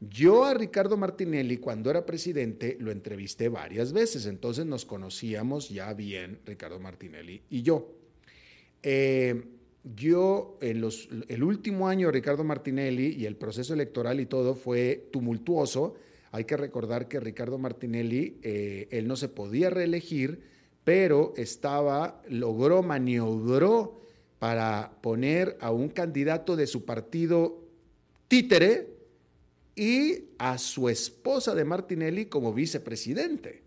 [0.00, 5.92] Yo a Ricardo Martinelli, cuando era presidente, lo entrevisté varias veces, entonces nos conocíamos ya
[5.92, 7.98] bien, Ricardo Martinelli y yo.
[8.82, 14.26] Eh, yo, en los, el último año de Ricardo Martinelli y el proceso electoral y
[14.26, 15.94] todo fue tumultuoso,
[16.30, 20.42] hay que recordar que Ricardo Martinelli, eh, él no se podía reelegir,
[20.84, 24.00] pero estaba, logró, maniobró
[24.38, 27.62] para poner a un candidato de su partido
[28.28, 28.88] títere
[29.76, 33.62] y a su esposa de Martinelli como vicepresidente.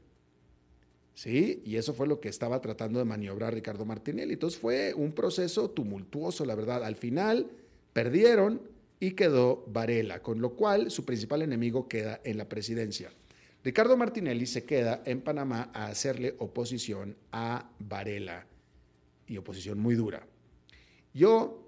[1.15, 1.63] ¿Sí?
[1.65, 4.33] Y eso fue lo que estaba tratando de maniobrar Ricardo Martinelli.
[4.33, 6.83] Entonces fue un proceso tumultuoso, la verdad.
[6.83, 7.49] Al final
[7.93, 8.61] perdieron,
[8.99, 13.11] y quedó Varela, con lo cual su principal enemigo queda en la presidencia.
[13.63, 18.45] Ricardo Martinelli se queda en Panamá a hacerle oposición a Varela
[19.27, 20.25] y oposición muy dura.
[21.13, 21.64] Yo,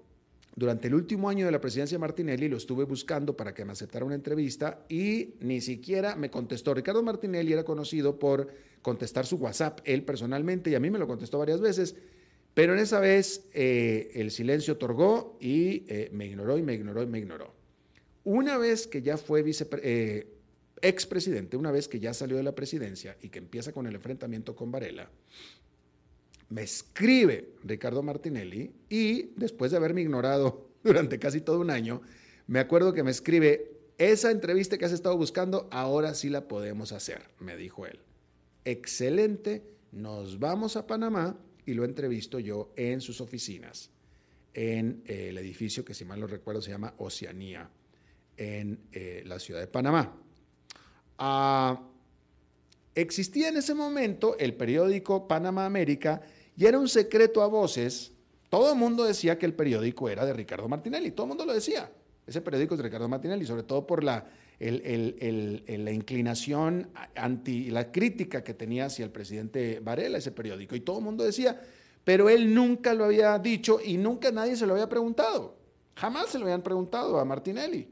[0.58, 3.72] durante el último año de la presidencia de Martinelli, lo estuve buscando para que me
[3.72, 6.74] aceptara una entrevista y ni siquiera me contestó.
[6.74, 8.48] Ricardo Martinelli era conocido por
[8.82, 11.94] contestar su WhatsApp, él personalmente, y a mí me lo contestó varias veces
[12.58, 17.04] pero en esa vez eh, el silencio otorgó y eh, me ignoró y me ignoró
[17.04, 17.54] y me ignoró.
[18.24, 20.26] Una vez que ya fue eh,
[20.82, 24.56] expresidente, una vez que ya salió de la presidencia y que empieza con el enfrentamiento
[24.56, 25.08] con Varela,
[26.50, 32.02] me escribe Ricardo Martinelli y después de haberme ignorado durante casi todo un año,
[32.46, 36.92] me acuerdo que me escribe, esa entrevista que has estado buscando, ahora sí la podemos
[36.92, 37.98] hacer, me dijo él.
[38.64, 41.36] Excelente, nos vamos a Panamá
[41.66, 43.90] y lo entrevisto yo en sus oficinas,
[44.54, 47.68] en eh, el edificio que si mal no recuerdo se llama Oceanía,
[48.36, 50.16] en eh, la ciudad de Panamá.
[51.18, 51.82] Ah,
[52.94, 56.22] existía en ese momento el periódico Panamá América
[56.58, 58.12] y era un secreto a voces.
[58.50, 61.54] Todo el mundo decía que el periódico era de Ricardo Martinelli, todo el mundo lo
[61.54, 61.88] decía.
[62.26, 64.26] Ese periódico es de Ricardo Martinelli, sobre todo por la,
[65.92, 70.74] inclinación anti, la crítica que tenía hacia el presidente Varela, ese periódico.
[70.74, 71.60] Y todo el mundo decía,
[72.02, 75.56] pero él nunca lo había dicho y nunca nadie se lo había preguntado.
[75.94, 77.88] Jamás se lo habían preguntado a Martinelli.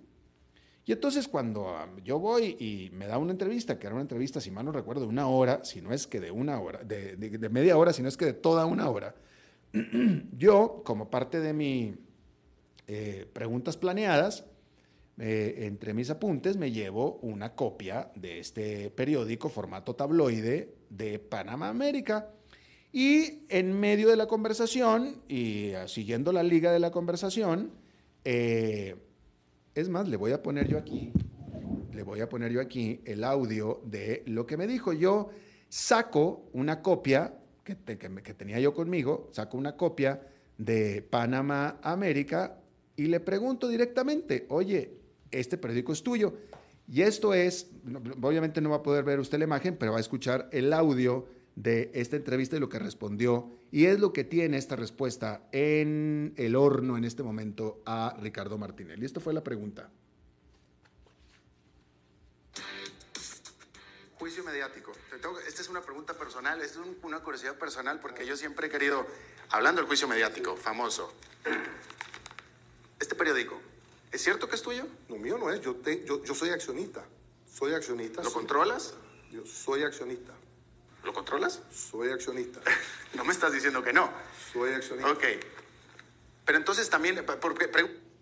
[0.86, 4.40] Y entonces cuando ah, yo voy y me da una entrevista, que era una entrevista,
[4.40, 7.16] si mal no recuerdo, de una hora, si no es que de una hora, de,
[7.16, 9.16] de media hora, si no es que de toda una hora,
[10.38, 11.96] yo, como parte de mis
[12.86, 14.44] eh, preguntas planeadas,
[15.18, 21.68] eh, entre mis apuntes me llevo una copia de este periódico formato tabloide de Panamá
[21.68, 22.30] América.
[22.92, 27.72] Y en medio de la conversación y ah, siguiendo la liga de la conversación,
[28.24, 28.96] eh,
[29.76, 31.12] es más, le voy a poner yo aquí,
[31.92, 34.94] le voy a poner yo aquí el audio de lo que me dijo.
[34.94, 35.28] Yo
[35.68, 42.58] saco una copia que, que tenía yo conmigo, saco una copia de Panamá América
[42.96, 44.92] y le pregunto directamente, oye,
[45.30, 46.34] este periódico es tuyo.
[46.88, 47.70] Y esto es,
[48.22, 51.26] obviamente no va a poder ver usted la imagen, pero va a escuchar el audio
[51.56, 53.50] de esta entrevista y lo que respondió.
[53.72, 58.56] Y es lo que tiene esta respuesta en el horno en este momento a Ricardo
[58.56, 58.98] Martínez.
[59.00, 59.90] Y esta fue la pregunta.
[64.18, 64.92] Juicio mediático.
[65.46, 69.06] Esta es una pregunta personal, esta es una curiosidad personal porque yo siempre he querido,
[69.50, 71.12] hablando del juicio mediático, famoso,
[73.00, 73.60] este periódico,
[74.12, 74.86] ¿Es cierto que es tuyo?
[75.08, 75.60] No, mío no es.
[75.60, 77.04] Yo, yo, soy accionista.
[77.52, 78.22] Soy accionista.
[78.22, 78.94] ¿Lo controlas?
[79.30, 80.32] Yo soy accionista.
[81.06, 81.62] ¿Lo controlas?
[81.70, 82.60] Soy accionista.
[83.14, 84.10] no me estás diciendo que no.
[84.52, 85.12] Soy accionista.
[85.12, 85.22] Ok.
[86.44, 87.24] Pero entonces también...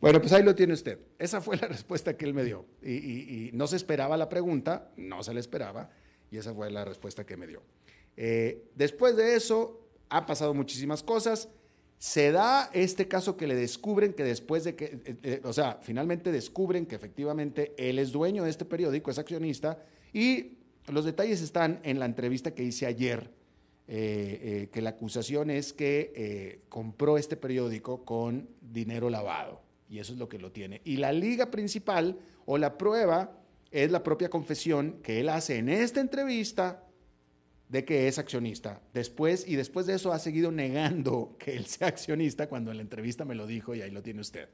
[0.01, 0.99] bueno, pues ahí lo tiene usted.
[1.19, 2.67] Esa fue la respuesta que él me dio.
[2.83, 5.91] Y, no se esperaba la pregunta, no se le esperaba,
[6.31, 7.63] y esa fue la respuesta que me dio.
[8.19, 11.49] Eh, después de eso, ha pasado muchísimas cosas.
[11.99, 15.79] Se da este caso que le descubren que después de que, eh, eh, o sea,
[15.81, 19.83] finalmente descubren que efectivamente él es dueño de este periódico, es accionista,
[20.13, 20.59] y
[20.89, 23.31] los detalles están en la entrevista que hice ayer,
[23.87, 30.19] eh, que la acusación es que compró este periódico con dinero lavado, y eso es
[30.19, 30.81] lo que lo tiene.
[30.85, 35.69] Y la liga principal o la prueba es la propia confesión que él hace en
[35.69, 36.85] esta entrevista
[37.69, 38.81] de que es accionista.
[38.93, 42.83] Después, y después de eso ha seguido negando que él sea accionista cuando en la
[42.85, 44.49] entrevista me lo dijo y ahí lo tiene usted.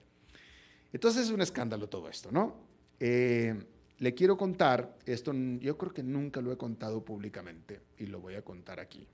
[0.92, 2.56] Entonces es un escándalo todo esto, ¿no?
[2.98, 3.54] Eh,
[4.00, 8.34] le quiero contar, esto yo creo que nunca lo he contado públicamente y lo voy
[8.34, 9.06] a contar aquí.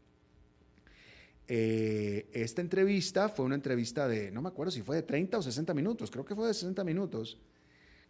[1.48, 5.42] Eh, esta entrevista fue una entrevista de, no me acuerdo si fue de 30 o
[5.42, 7.36] 60 minutos, creo que fue de 60 minutos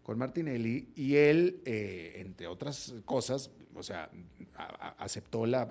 [0.03, 4.11] con Martinelli y él, eh, entre otras cosas, o sea,
[4.99, 5.68] aceptó la,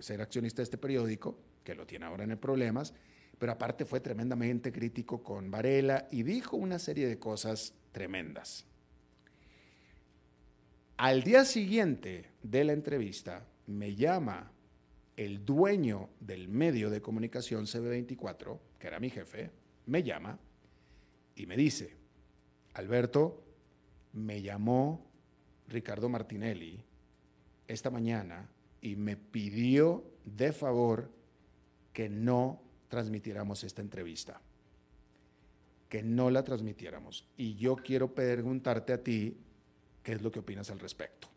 [0.00, 2.94] ser accionista de este periódico, que lo tiene ahora en el problemas,
[3.38, 8.66] pero aparte fue tremendamente crítico con Varela y dijo una serie de cosas tremendas.
[10.96, 14.52] Al día siguiente de la entrevista, me llama
[15.16, 19.50] el dueño del medio de comunicación CB24, que era mi jefe,
[19.86, 20.38] me llama
[21.34, 21.96] y me dice,
[22.74, 23.42] Alberto,
[24.12, 25.10] me llamó
[25.68, 26.84] Ricardo Martinelli
[27.66, 31.10] esta mañana y me pidió de favor
[31.92, 34.40] que no transmitiéramos esta entrevista,
[35.88, 37.26] que no la transmitiéramos.
[37.36, 39.36] Y yo quiero preguntarte a ti
[40.02, 41.28] qué es lo que opinas al respecto.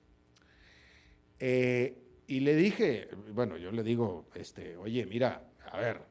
[1.40, 6.02] Eh, y le dije, bueno, yo le digo, este, oye, mira, a ver,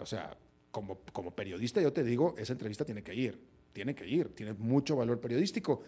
[0.00, 0.36] o sea,
[0.70, 3.38] como, como periodista yo te digo, esa entrevista tiene que ir,
[3.72, 5.82] tiene que ir, tiene mucho valor periodístico,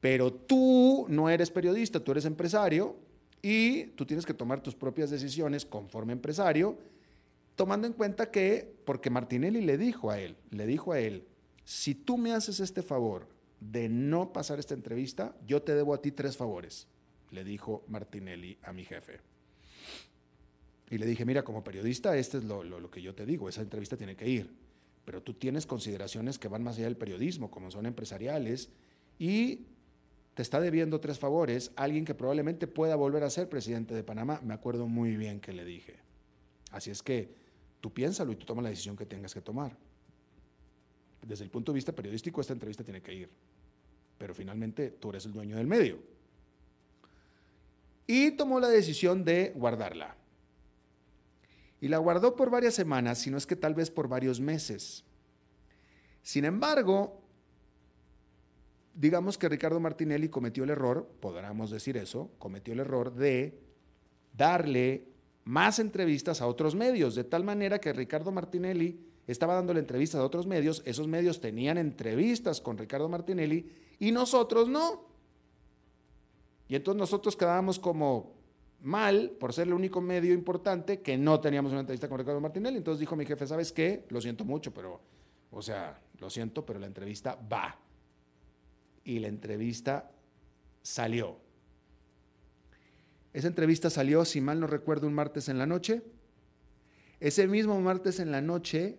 [0.00, 2.96] pero tú no eres periodista, tú eres empresario
[3.42, 6.78] y tú tienes que tomar tus propias decisiones conforme empresario,
[7.56, 11.26] tomando en cuenta que, porque Martinelli le dijo a él, le dijo a él,
[11.64, 13.26] si tú me haces este favor
[13.60, 16.88] de no pasar esta entrevista, yo te debo a ti tres favores
[17.30, 19.20] le dijo Martinelli a mi jefe.
[20.90, 23.96] Y le dije, mira, como periodista, este es lo, que yo te digo, esa entrevista
[23.96, 24.54] tiene que ir,
[25.04, 28.70] pero tú tienes consideraciones que van más allá del periodismo, como son empresariales,
[29.18, 29.66] y
[30.34, 34.40] te está debiendo tres favores, alguien que probablemente pueda volver a ser presidente de Panamá.
[34.44, 35.96] Me acuerdo muy bien que le dije.
[36.70, 37.34] Así es que
[37.80, 39.76] tú piénsalo y tú toma la decisión que tengas que tomar.
[41.26, 43.30] Desde el punto de vista periodístico, esta entrevista tiene que ir,
[44.16, 45.98] pero finalmente tú eres el dueño del medio
[48.06, 50.16] y tomó la decisión de guardarla.
[51.80, 55.04] Y la guardó por varias semanas, si no es que tal vez por varios meses.
[56.22, 57.20] Sin embargo,
[58.94, 63.60] digamos que Ricardo Martinelli cometió el error, podríamos decir eso, cometió el error de
[64.36, 65.08] darle
[65.44, 68.98] más entrevistas a otros medios, de tal manera que Ricardo Martinelli
[69.32, 74.68] estaba dándole entrevistas a otros medios, esos medios tenían entrevistas con Ricardo Martinelli y nosotros
[74.68, 75.04] no.
[76.68, 78.34] Y entonces nosotros quedábamos como
[78.82, 82.78] mal por ser el único medio importante que no teníamos una entrevista con Ricardo Martinelli.
[82.78, 84.04] Entonces dijo mi jefe, ¿sabes qué?
[84.10, 85.00] Lo siento mucho, pero,
[85.50, 87.78] o sea, lo siento, pero la entrevista va.
[89.04, 90.10] Y la entrevista
[90.82, 91.38] salió.
[93.32, 96.02] Esa entrevista salió, si mal no recuerdo, un martes en la noche.
[97.20, 98.98] Ese mismo martes en la noche,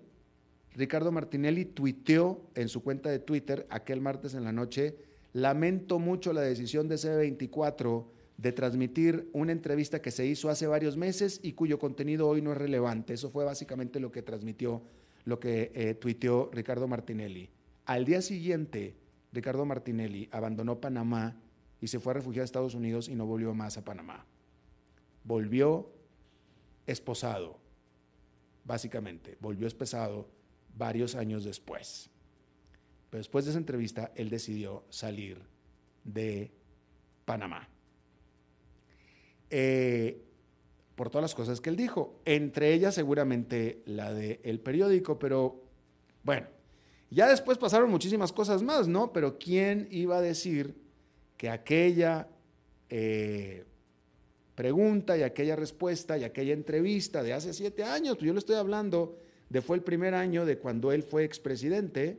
[0.76, 5.08] Ricardo Martinelli tuiteó en su cuenta de Twitter aquel martes en la noche
[5.38, 8.06] Lamento mucho la decisión de C24
[8.38, 12.54] de transmitir una entrevista que se hizo hace varios meses y cuyo contenido hoy no
[12.54, 13.14] es relevante.
[13.14, 14.82] Eso fue básicamente lo que transmitió,
[15.26, 17.52] lo que eh, tuiteó Ricardo Martinelli.
[17.86, 18.96] Al día siguiente,
[19.32, 21.40] Ricardo Martinelli abandonó Panamá
[21.82, 24.26] y se fue a refugiar a Estados Unidos y no volvió más a Panamá.
[25.24, 25.88] Volvió
[26.88, 27.60] esposado,
[28.66, 30.28] básicamente, volvió esposado
[30.78, 32.10] varios años después.
[33.10, 35.42] Pero después de esa entrevista, él decidió salir
[36.04, 36.52] de
[37.26, 37.68] Panamá.
[39.50, 40.24] Eh,
[40.96, 45.64] por todas las cosas que él dijo, entre ellas seguramente la del el periódico, pero
[46.24, 46.48] bueno,
[47.12, 49.14] ya después pasaron muchísimas cosas más, ¿no?
[49.14, 50.76] Pero ¿quién iba a decir
[51.38, 52.28] que aquella
[52.90, 53.64] eh,
[54.56, 58.56] pregunta y aquella respuesta y aquella entrevista de hace siete años, pues yo le estoy
[58.56, 59.20] hablando
[59.50, 62.18] de fue el primer año de cuando él fue expresidente,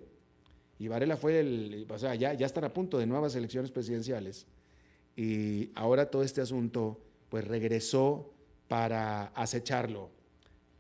[0.79, 4.47] y Varela fue el, o sea, ya, ya están a punto de nuevas elecciones presidenciales.
[5.17, 8.33] Y ahora todo este asunto, pues regresó
[8.69, 10.11] para acecharlo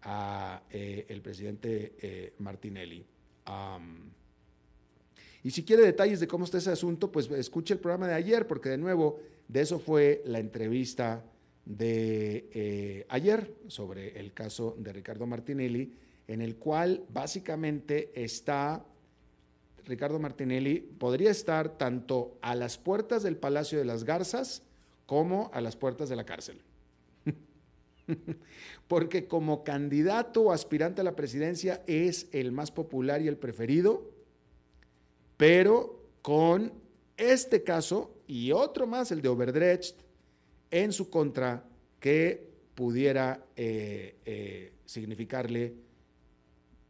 [0.03, 3.05] a eh, el presidente eh, Martinelli.
[5.42, 8.46] y si quiere detalles de cómo está ese asunto, pues escuche el programa de ayer,
[8.46, 9.18] porque de nuevo,
[9.49, 11.24] de eso fue la entrevista
[11.64, 15.92] de eh, ayer sobre el caso de Ricardo Martinelli,
[16.28, 18.84] en el cual básicamente está
[19.86, 24.62] Ricardo Martinelli podría estar tanto a las puertas del Palacio de las Garzas
[25.06, 26.60] como a las puertas de la cárcel.
[28.88, 34.10] Porque como candidato o aspirante a la presidencia es el más popular y el preferido,
[35.38, 36.72] pero con
[37.16, 39.96] este caso y otro más, el de Overdrecht,
[40.70, 41.64] en su contra,
[42.00, 43.46] que pudiera
[44.84, 45.88] significarle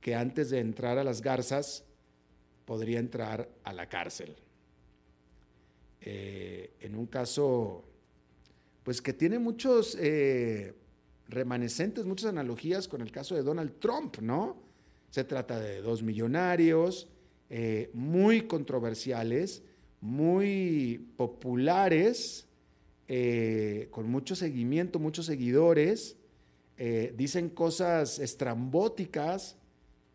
[0.01, 1.85] que antes de entrar a las garzas
[2.65, 4.37] podría entrar a la cárcel.
[6.01, 7.85] en un caso,
[8.83, 9.97] pues que tiene muchos
[11.29, 14.57] remanescentes, muchas analogías con el caso de Donald Trump, ¿no?
[15.11, 17.09] Se trata de dos millonarios
[17.51, 19.63] eh, muy controversiales,
[20.01, 22.47] muy populares,
[23.09, 26.17] eh, con mucho seguimiento, muchos seguidores,
[26.77, 29.57] eh, dicen cosas estrambóticas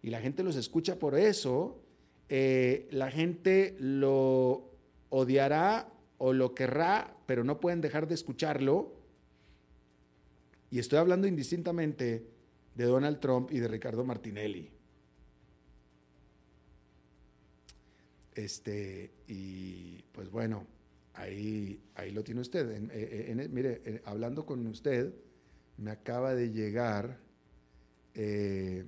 [0.03, 1.79] y la gente los escucha por eso.
[2.29, 4.69] la gente lo
[5.09, 9.03] odiará o lo querrá, pero no pueden dejar de escucharlo
[10.73, 12.25] y estoy hablando indistintamente
[12.73, 14.71] de Donald Trump y de Ricardo Martinelli.
[18.33, 20.65] Este, y pues bueno,
[21.13, 22.71] ahí, ahí lo tiene usted.
[22.71, 25.13] Eh, eh, mire, eh, hablando con usted,
[25.77, 27.19] me acaba de llegar
[28.15, 28.83] eh,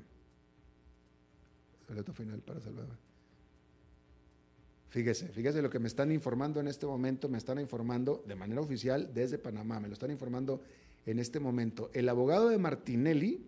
[2.13, 2.87] final para salvar.
[4.89, 8.61] Fíjese, fíjese lo que me están informando en este momento, me están informando de manera
[8.61, 10.61] oficial desde Panamá, me lo están informando
[11.05, 11.89] en este momento.
[11.93, 13.45] El abogado de Martinelli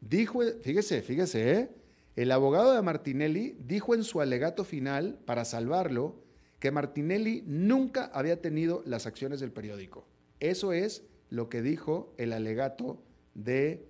[0.00, 1.70] dijo, fíjese, fíjese, ¿eh?
[2.16, 6.16] el abogado de Martinelli dijo en su alegato final, para salvarlo,
[6.58, 10.06] que Martinelli nunca había tenido las acciones del periódico.
[10.40, 13.02] Eso es lo que dijo el alegato
[13.34, 13.86] de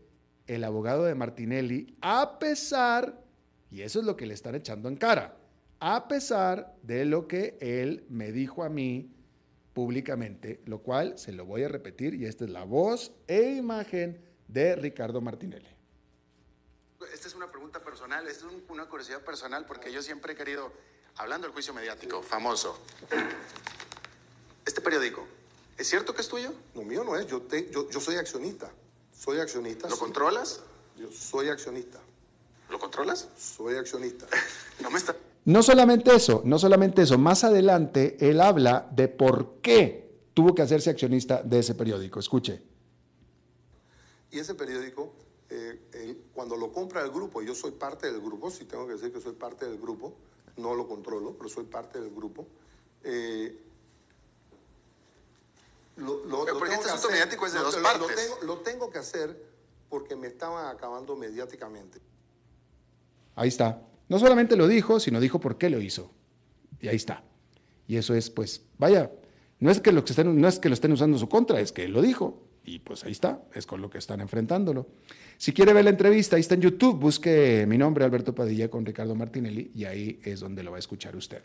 [0.47, 3.26] el abogado de Martinelli, a pesar,
[3.77, 5.37] y eso es lo que le están echando en cara,
[5.81, 9.15] a pesar de lo que él me dijo a mí
[9.75, 14.19] públicamente, lo cual se lo voy a repetir y esta es la voz e imagen
[14.49, 15.69] de Ricardo Martinelli.
[17.13, 20.73] Esta es una pregunta personal, esta es una curiosidad personal porque yo siempre he querido,
[21.17, 22.83] hablando del juicio mediático, famoso,
[24.65, 25.29] este periódico,
[25.77, 26.51] ¿es cierto que es tuyo?
[26.75, 28.73] No, mío no es, yo, te, yo, yo soy accionista,
[29.13, 29.87] soy accionista.
[29.87, 30.63] ¿Lo controlas?
[30.97, 32.01] Yo soy accionista.
[32.71, 33.29] ¿Lo controlas?
[33.37, 34.27] Soy accionista.
[34.83, 35.17] no me está...
[35.45, 40.63] No solamente eso, no solamente eso, más adelante él habla de por qué tuvo que
[40.63, 42.19] hacerse accionista de ese periódico.
[42.19, 42.61] Escuche.
[44.33, 45.15] Y ese periódico,
[45.49, 49.13] eh, cuando lo compra el grupo, yo soy parte del grupo, si tengo que decir
[49.13, 50.17] que soy parte del grupo,
[50.57, 52.47] no lo controlo, pero soy parte del grupo.
[53.05, 53.57] Eh,
[55.97, 56.23] lo,
[56.59, 58.17] porque este asunto mediático es de dos partes.
[58.17, 59.43] Tengo, lo tengo que hacer
[59.89, 62.01] porque me estaban acabando mediáticamente.
[63.37, 63.83] Ahí está.
[64.09, 66.11] No solamente lo dijo, sino dijo por qué lo hizo.
[66.81, 67.23] Y ahí está.
[67.87, 69.11] Y eso es, pues, vaya,
[69.61, 71.85] no es que lo, estén, no es que lo estén usando su contra, es que
[71.85, 72.43] él lo dijo.
[72.65, 74.89] Y pues ahí está, es con lo que están enfrentándolo.
[75.37, 78.85] Si quiere ver la entrevista, ahí está en YouTube, busque mi nombre, Alberto Padilla, con
[78.85, 81.43] Ricardo Martinelli, y ahí es donde lo va a escuchar usted.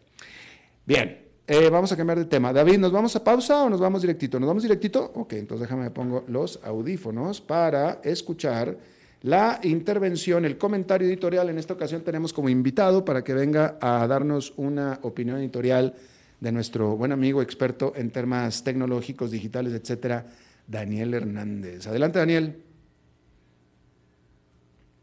[0.83, 2.51] Bien, eh, vamos a cambiar de tema.
[2.51, 4.39] David, ¿nos vamos a pausa o nos vamos directito?
[4.39, 5.11] ¿Nos vamos directito?
[5.15, 8.77] Ok, entonces déjame pongo los audífonos para escuchar
[9.21, 11.49] la intervención, el comentario editorial.
[11.49, 15.95] En esta ocasión tenemos como invitado para que venga a darnos una opinión editorial
[16.39, 20.25] de nuestro buen amigo experto en temas tecnológicos, digitales, etcétera,
[20.65, 21.85] Daniel Hernández.
[21.85, 22.63] Adelante, Daniel.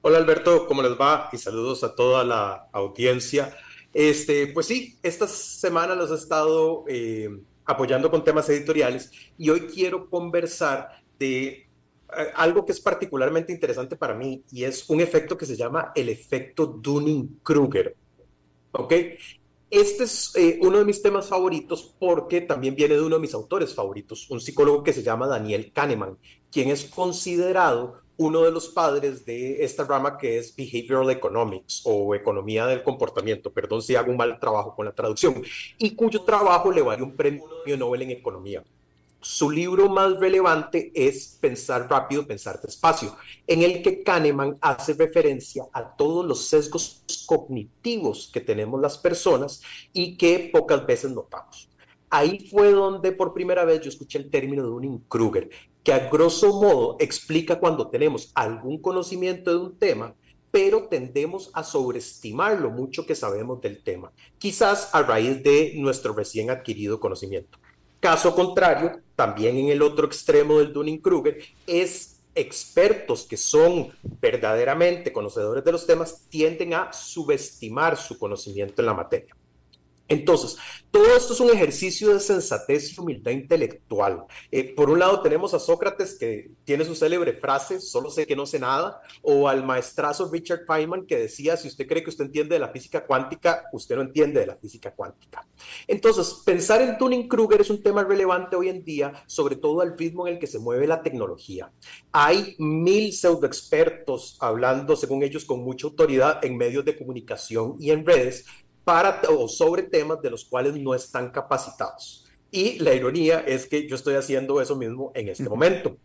[0.00, 1.28] Hola Alberto, ¿cómo les va?
[1.32, 3.56] Y saludos a toda la audiencia.
[3.92, 7.28] Este, pues sí, esta semana los he estado eh,
[7.64, 11.67] apoyando con temas editoriales y hoy quiero conversar de
[12.34, 16.08] algo que es particularmente interesante para mí y es un efecto que se llama el
[16.08, 17.96] efecto Dunning-Kruger.
[18.72, 18.92] ¿Ok?
[19.70, 23.34] Este es eh, uno de mis temas favoritos porque también viene de uno de mis
[23.34, 26.16] autores favoritos, un psicólogo que se llama Daniel Kahneman,
[26.50, 32.14] quien es considerado uno de los padres de esta rama que es Behavioral Economics o
[32.14, 35.42] Economía del Comportamiento, perdón si hago un mal trabajo con la traducción,
[35.76, 37.44] y cuyo trabajo le vale un premio
[37.76, 38.64] Nobel en Economía.
[39.20, 43.16] Su libro más relevante es Pensar rápido, pensar despacio,
[43.48, 49.60] en el que Kahneman hace referencia a todos los sesgos cognitivos que tenemos las personas
[49.92, 51.68] y que pocas veces notamos.
[52.10, 55.50] Ahí fue donde por primera vez yo escuché el término de Dunning-Kruger,
[55.82, 60.14] que a grosso modo explica cuando tenemos algún conocimiento de un tema,
[60.52, 66.14] pero tendemos a sobreestimar lo mucho que sabemos del tema, quizás a raíz de nuestro
[66.14, 67.58] recién adquirido conocimiento.
[68.00, 73.90] Caso contrario, también en el otro extremo del Dunning-Kruger, es expertos que son
[74.20, 79.34] verdaderamente conocedores de los temas tienden a subestimar su conocimiento en la materia.
[80.08, 80.56] Entonces,
[80.90, 84.24] todo esto es un ejercicio de sensatez y humildad intelectual.
[84.50, 88.34] Eh, por un lado tenemos a Sócrates que tiene su célebre frase, solo sé que
[88.34, 92.24] no sé nada, o al maestrazo Richard Feynman que decía, si usted cree que usted
[92.24, 95.46] entiende de la física cuántica, usted no entiende de la física cuántica.
[95.86, 100.26] Entonces, pensar en Dunning-Kruger es un tema relevante hoy en día, sobre todo al ritmo
[100.26, 101.70] en el que se mueve la tecnología.
[102.12, 108.06] Hay mil pseudoexpertos hablando, según ellos, con mucha autoridad en medios de comunicación y en
[108.06, 108.46] redes,
[108.88, 112.24] para o sobre temas de los cuales no están capacitados.
[112.50, 115.98] Y la ironía es que yo estoy haciendo eso mismo en este momento.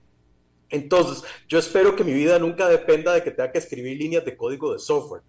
[0.69, 4.35] Entonces, yo espero que mi vida nunca dependa de que tenga que escribir líneas de
[4.35, 5.21] código de software.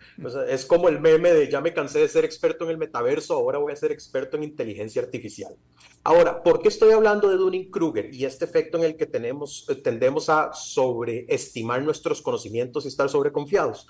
[0.49, 3.59] es como el meme de ya me cansé de ser experto en el metaverso, ahora
[3.59, 5.55] voy a ser experto en inteligencia artificial.
[6.03, 9.77] Ahora, ¿por qué estoy hablando de Dunning-Kruger y este efecto en el que tenemos, eh,
[9.77, 13.87] tendemos a sobreestimar nuestros conocimientos y estar sobreconfiados?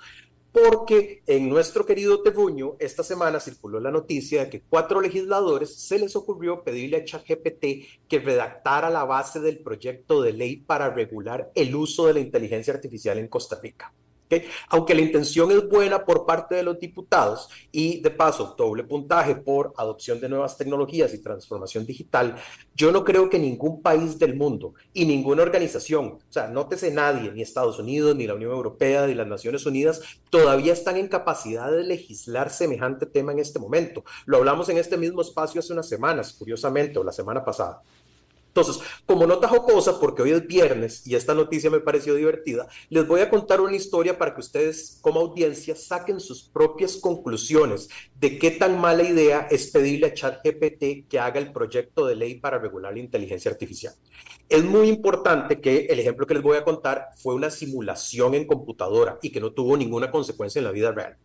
[0.55, 5.99] Porque en nuestro querido Tebuño esta semana circuló la noticia de que cuatro legisladores se
[5.99, 7.65] les ocurrió pedirle a ChatGPT
[8.07, 12.73] que redactara la base del proyecto de ley para regular el uso de la inteligencia
[12.73, 13.93] artificial en Costa Rica.
[14.69, 19.35] Aunque la intención es buena por parte de los diputados y de paso doble puntaje
[19.35, 22.35] por adopción de nuevas tecnologías y transformación digital,
[22.73, 27.31] yo no creo que ningún país del mundo y ninguna organización, o sea, nótese nadie,
[27.31, 31.71] ni Estados Unidos, ni la Unión Europea, ni las Naciones Unidas, todavía están en capacidad
[31.71, 34.03] de legislar semejante tema en este momento.
[34.25, 37.81] Lo hablamos en este mismo espacio hace unas semanas, curiosamente, o la semana pasada.
[38.55, 43.05] Entonces, como nota jocosa, porque hoy es viernes y esta noticia me pareció divertida, les
[43.05, 48.39] voy a contar una historia para que ustedes como audiencia saquen sus propias conclusiones de
[48.39, 52.57] qué tan mala idea es pedirle a ChatGPT que haga el proyecto de ley para
[52.57, 53.93] regular la inteligencia artificial.
[54.47, 58.47] Es muy importante que el ejemplo que les voy a contar fue una simulación en
[58.47, 61.17] computadora y que no tuvo ninguna consecuencia en la vida real.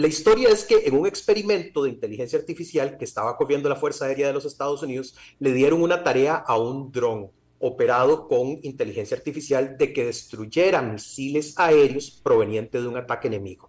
[0.00, 4.06] La historia es que en un experimento de inteligencia artificial que estaba corriendo la Fuerza
[4.06, 9.14] Aérea de los Estados Unidos, le dieron una tarea a un dron operado con inteligencia
[9.14, 13.68] artificial de que destruyera misiles aéreos provenientes de un ataque enemigo.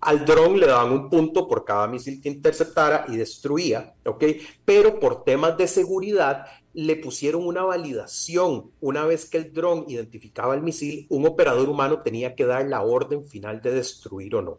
[0.00, 4.24] Al dron le daban un punto por cada misil que interceptara y destruía, ¿ok?
[4.64, 8.70] Pero por temas de seguridad le pusieron una validación.
[8.80, 12.82] Una vez que el dron identificaba el misil, un operador humano tenía que dar la
[12.82, 14.58] orden final de destruir o no.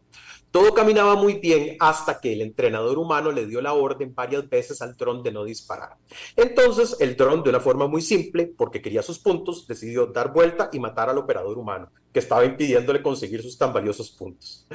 [0.52, 4.82] Todo caminaba muy bien hasta que el entrenador humano le dio la orden varias veces
[4.82, 5.98] al dron de no disparar.
[6.36, 10.70] Entonces el dron, de una forma muy simple, porque quería sus puntos, decidió dar vuelta
[10.74, 14.66] y matar al operador humano, que estaba impidiéndole conseguir sus tan valiosos puntos.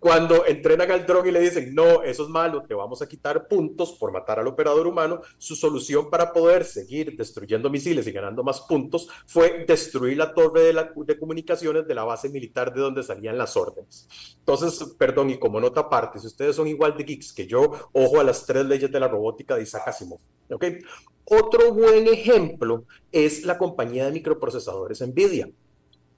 [0.00, 3.48] Cuando entrenan al dron y le dicen, no, eso es malo, te vamos a quitar
[3.48, 8.44] puntos por matar al operador humano, su solución para poder seguir destruyendo misiles y ganando
[8.44, 12.80] más puntos fue destruir la torre de, la, de comunicaciones de la base militar de
[12.80, 14.06] donde salían las órdenes.
[14.38, 18.20] Entonces, perdón, y como nota aparte, si ustedes son igual de geeks que yo, ojo
[18.20, 20.20] a las tres leyes de la robótica de Isaac Asimov.
[20.48, 20.78] ¿okay?
[21.24, 25.48] Otro buen ejemplo es la compañía de microprocesadores NVIDIA.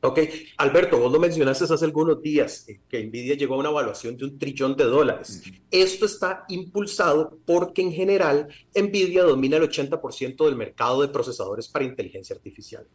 [0.03, 0.19] Ok,
[0.57, 4.25] Alberto, vos lo mencionaste hace algunos días, eh, que Nvidia llegó a una evaluación de
[4.25, 5.43] un trillón de dólares.
[5.71, 11.85] Esto está impulsado porque en general Nvidia domina el 80% del mercado de procesadores para
[11.85, 12.87] inteligencia artificial.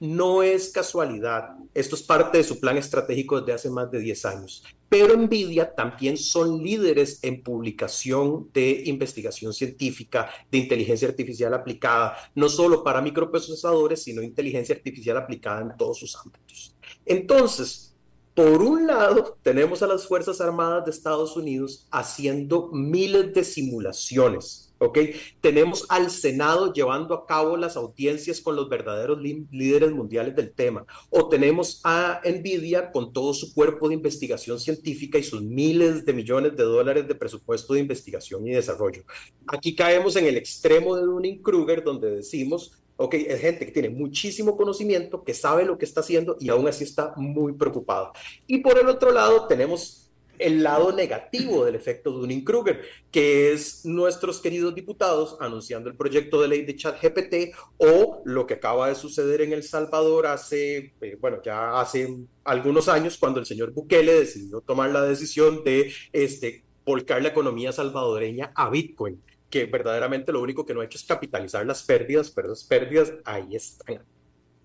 [0.00, 4.24] No es casualidad, esto es parte de su plan estratégico desde hace más de 10
[4.26, 4.64] años.
[4.88, 12.48] Pero Nvidia también son líderes en publicación de investigación científica, de inteligencia artificial aplicada, no
[12.48, 16.74] solo para microprocesadores, sino inteligencia artificial aplicada en todos sus ámbitos.
[17.06, 17.94] Entonces,
[18.34, 24.63] por un lado, tenemos a las Fuerzas Armadas de Estados Unidos haciendo miles de simulaciones
[24.78, 24.98] ¿ok?
[25.40, 30.86] Tenemos al Senado llevando a cabo las audiencias con los verdaderos líderes mundiales del tema,
[31.10, 36.12] o tenemos a Nvidia con todo su cuerpo de investigación científica y sus miles de
[36.12, 39.04] millones de dólares de presupuesto de investigación y desarrollo.
[39.46, 44.56] Aquí caemos en el extremo de Dunning-Kruger, donde decimos, ok, es gente que tiene muchísimo
[44.56, 48.12] conocimiento, que sabe lo que está haciendo y aún así está muy preocupado.
[48.46, 50.03] Y por el otro lado tenemos
[50.38, 52.80] el lado negativo del efecto Dunning-Kruger,
[53.10, 58.54] que es nuestros queridos diputados anunciando el proyecto de ley de ChatGPT o lo que
[58.54, 63.46] acaba de suceder en El Salvador hace, eh, bueno, ya hace algunos años cuando el
[63.46, 69.66] señor Bukele decidió tomar la decisión de este, volcar la economía salvadoreña a Bitcoin, que
[69.66, 73.54] verdaderamente lo único que no ha hecho es capitalizar las pérdidas, pero esas pérdidas ahí
[73.56, 74.02] están.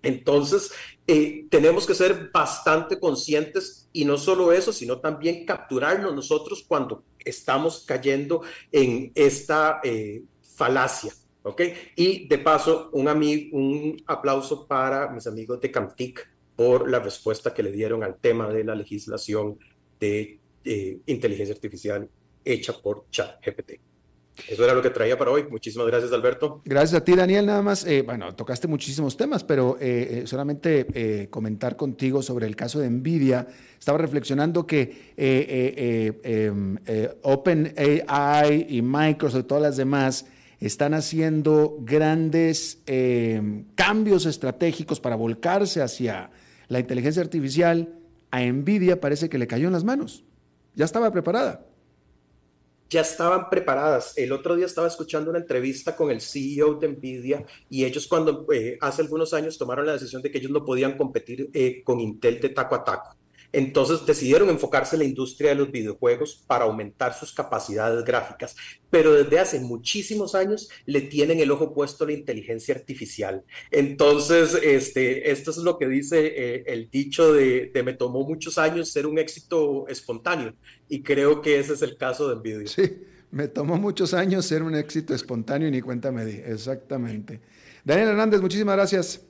[0.02, 0.72] Entonces,
[1.06, 7.04] eh, tenemos que ser bastante conscientes y no solo eso, sino también capturarnos nosotros cuando
[7.18, 8.42] estamos cayendo
[8.72, 11.12] en esta eh, falacia.
[11.42, 11.62] ¿ok?
[11.96, 13.08] Y de paso, un,
[13.52, 18.48] un aplauso para mis amigos de Camtic por la respuesta que le dieron al tema
[18.52, 19.58] de la legislación
[19.98, 22.08] de eh, inteligencia artificial
[22.44, 23.89] hecha por ChatGPT.
[24.48, 25.44] Eso era lo que traía para hoy.
[25.50, 26.62] Muchísimas gracias, Alberto.
[26.64, 27.46] Gracias a ti, Daniel.
[27.46, 32.56] Nada más, eh, bueno, tocaste muchísimos temas, pero eh, eh, solamente comentar contigo sobre el
[32.56, 33.46] caso de Nvidia.
[33.78, 36.76] Estaba reflexionando que em,
[37.22, 40.26] OpenAI y Microsoft y todas las demás
[40.58, 46.30] están haciendo grandes em, cambios estratégicos para volcarse hacia
[46.68, 47.94] la inteligencia artificial.
[48.30, 50.24] A Nvidia parece que le cayó en las manos.
[50.74, 51.69] Ya estaba preparada
[52.90, 54.18] ya estaban preparadas.
[54.18, 58.46] El otro día estaba escuchando una entrevista con el CEO de Nvidia y ellos cuando
[58.52, 62.00] eh, hace algunos años tomaron la decisión de que ellos no podían competir eh, con
[62.00, 63.16] Intel de taco a taco.
[63.52, 68.56] Entonces decidieron enfocarse en la industria de los videojuegos para aumentar sus capacidades gráficas,
[68.90, 73.42] pero desde hace muchísimos años le tienen el ojo puesto a la inteligencia artificial.
[73.70, 78.90] Entonces, este, esto es lo que dice eh, el dicho de, me tomó muchos años
[78.90, 80.54] ser un éxito espontáneo
[80.88, 82.68] y creo que ese es el caso de Nvidia.
[82.68, 87.40] Sí, me tomó muchos años ser un éxito espontáneo y ni cuenta me di, exactamente.
[87.84, 89.29] Daniel Hernández, muchísimas gracias.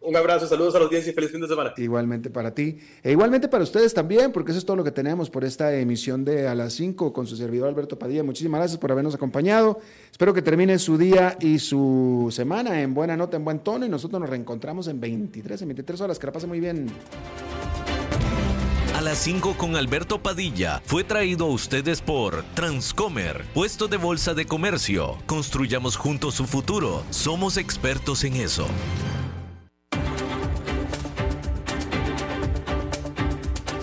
[0.00, 1.74] Un abrazo, saludos a la audiencia y feliz fin de semana.
[1.76, 2.78] Igualmente para ti.
[3.02, 6.24] E igualmente para ustedes también, porque eso es todo lo que tenemos por esta emisión
[6.24, 8.22] de A las 5 con su servidor Alberto Padilla.
[8.22, 9.78] Muchísimas gracias por habernos acompañado.
[10.10, 13.86] Espero que termine su día y su semana en buena nota, en buen tono.
[13.86, 16.18] Y nosotros nos reencontramos en 23, en 23 horas.
[16.18, 16.86] Que la pase muy bien.
[18.96, 24.32] A las 5 con Alberto Padilla fue traído a ustedes por Transcomer, puesto de bolsa
[24.32, 25.18] de comercio.
[25.26, 27.04] Construyamos juntos su futuro.
[27.10, 28.66] Somos expertos en eso.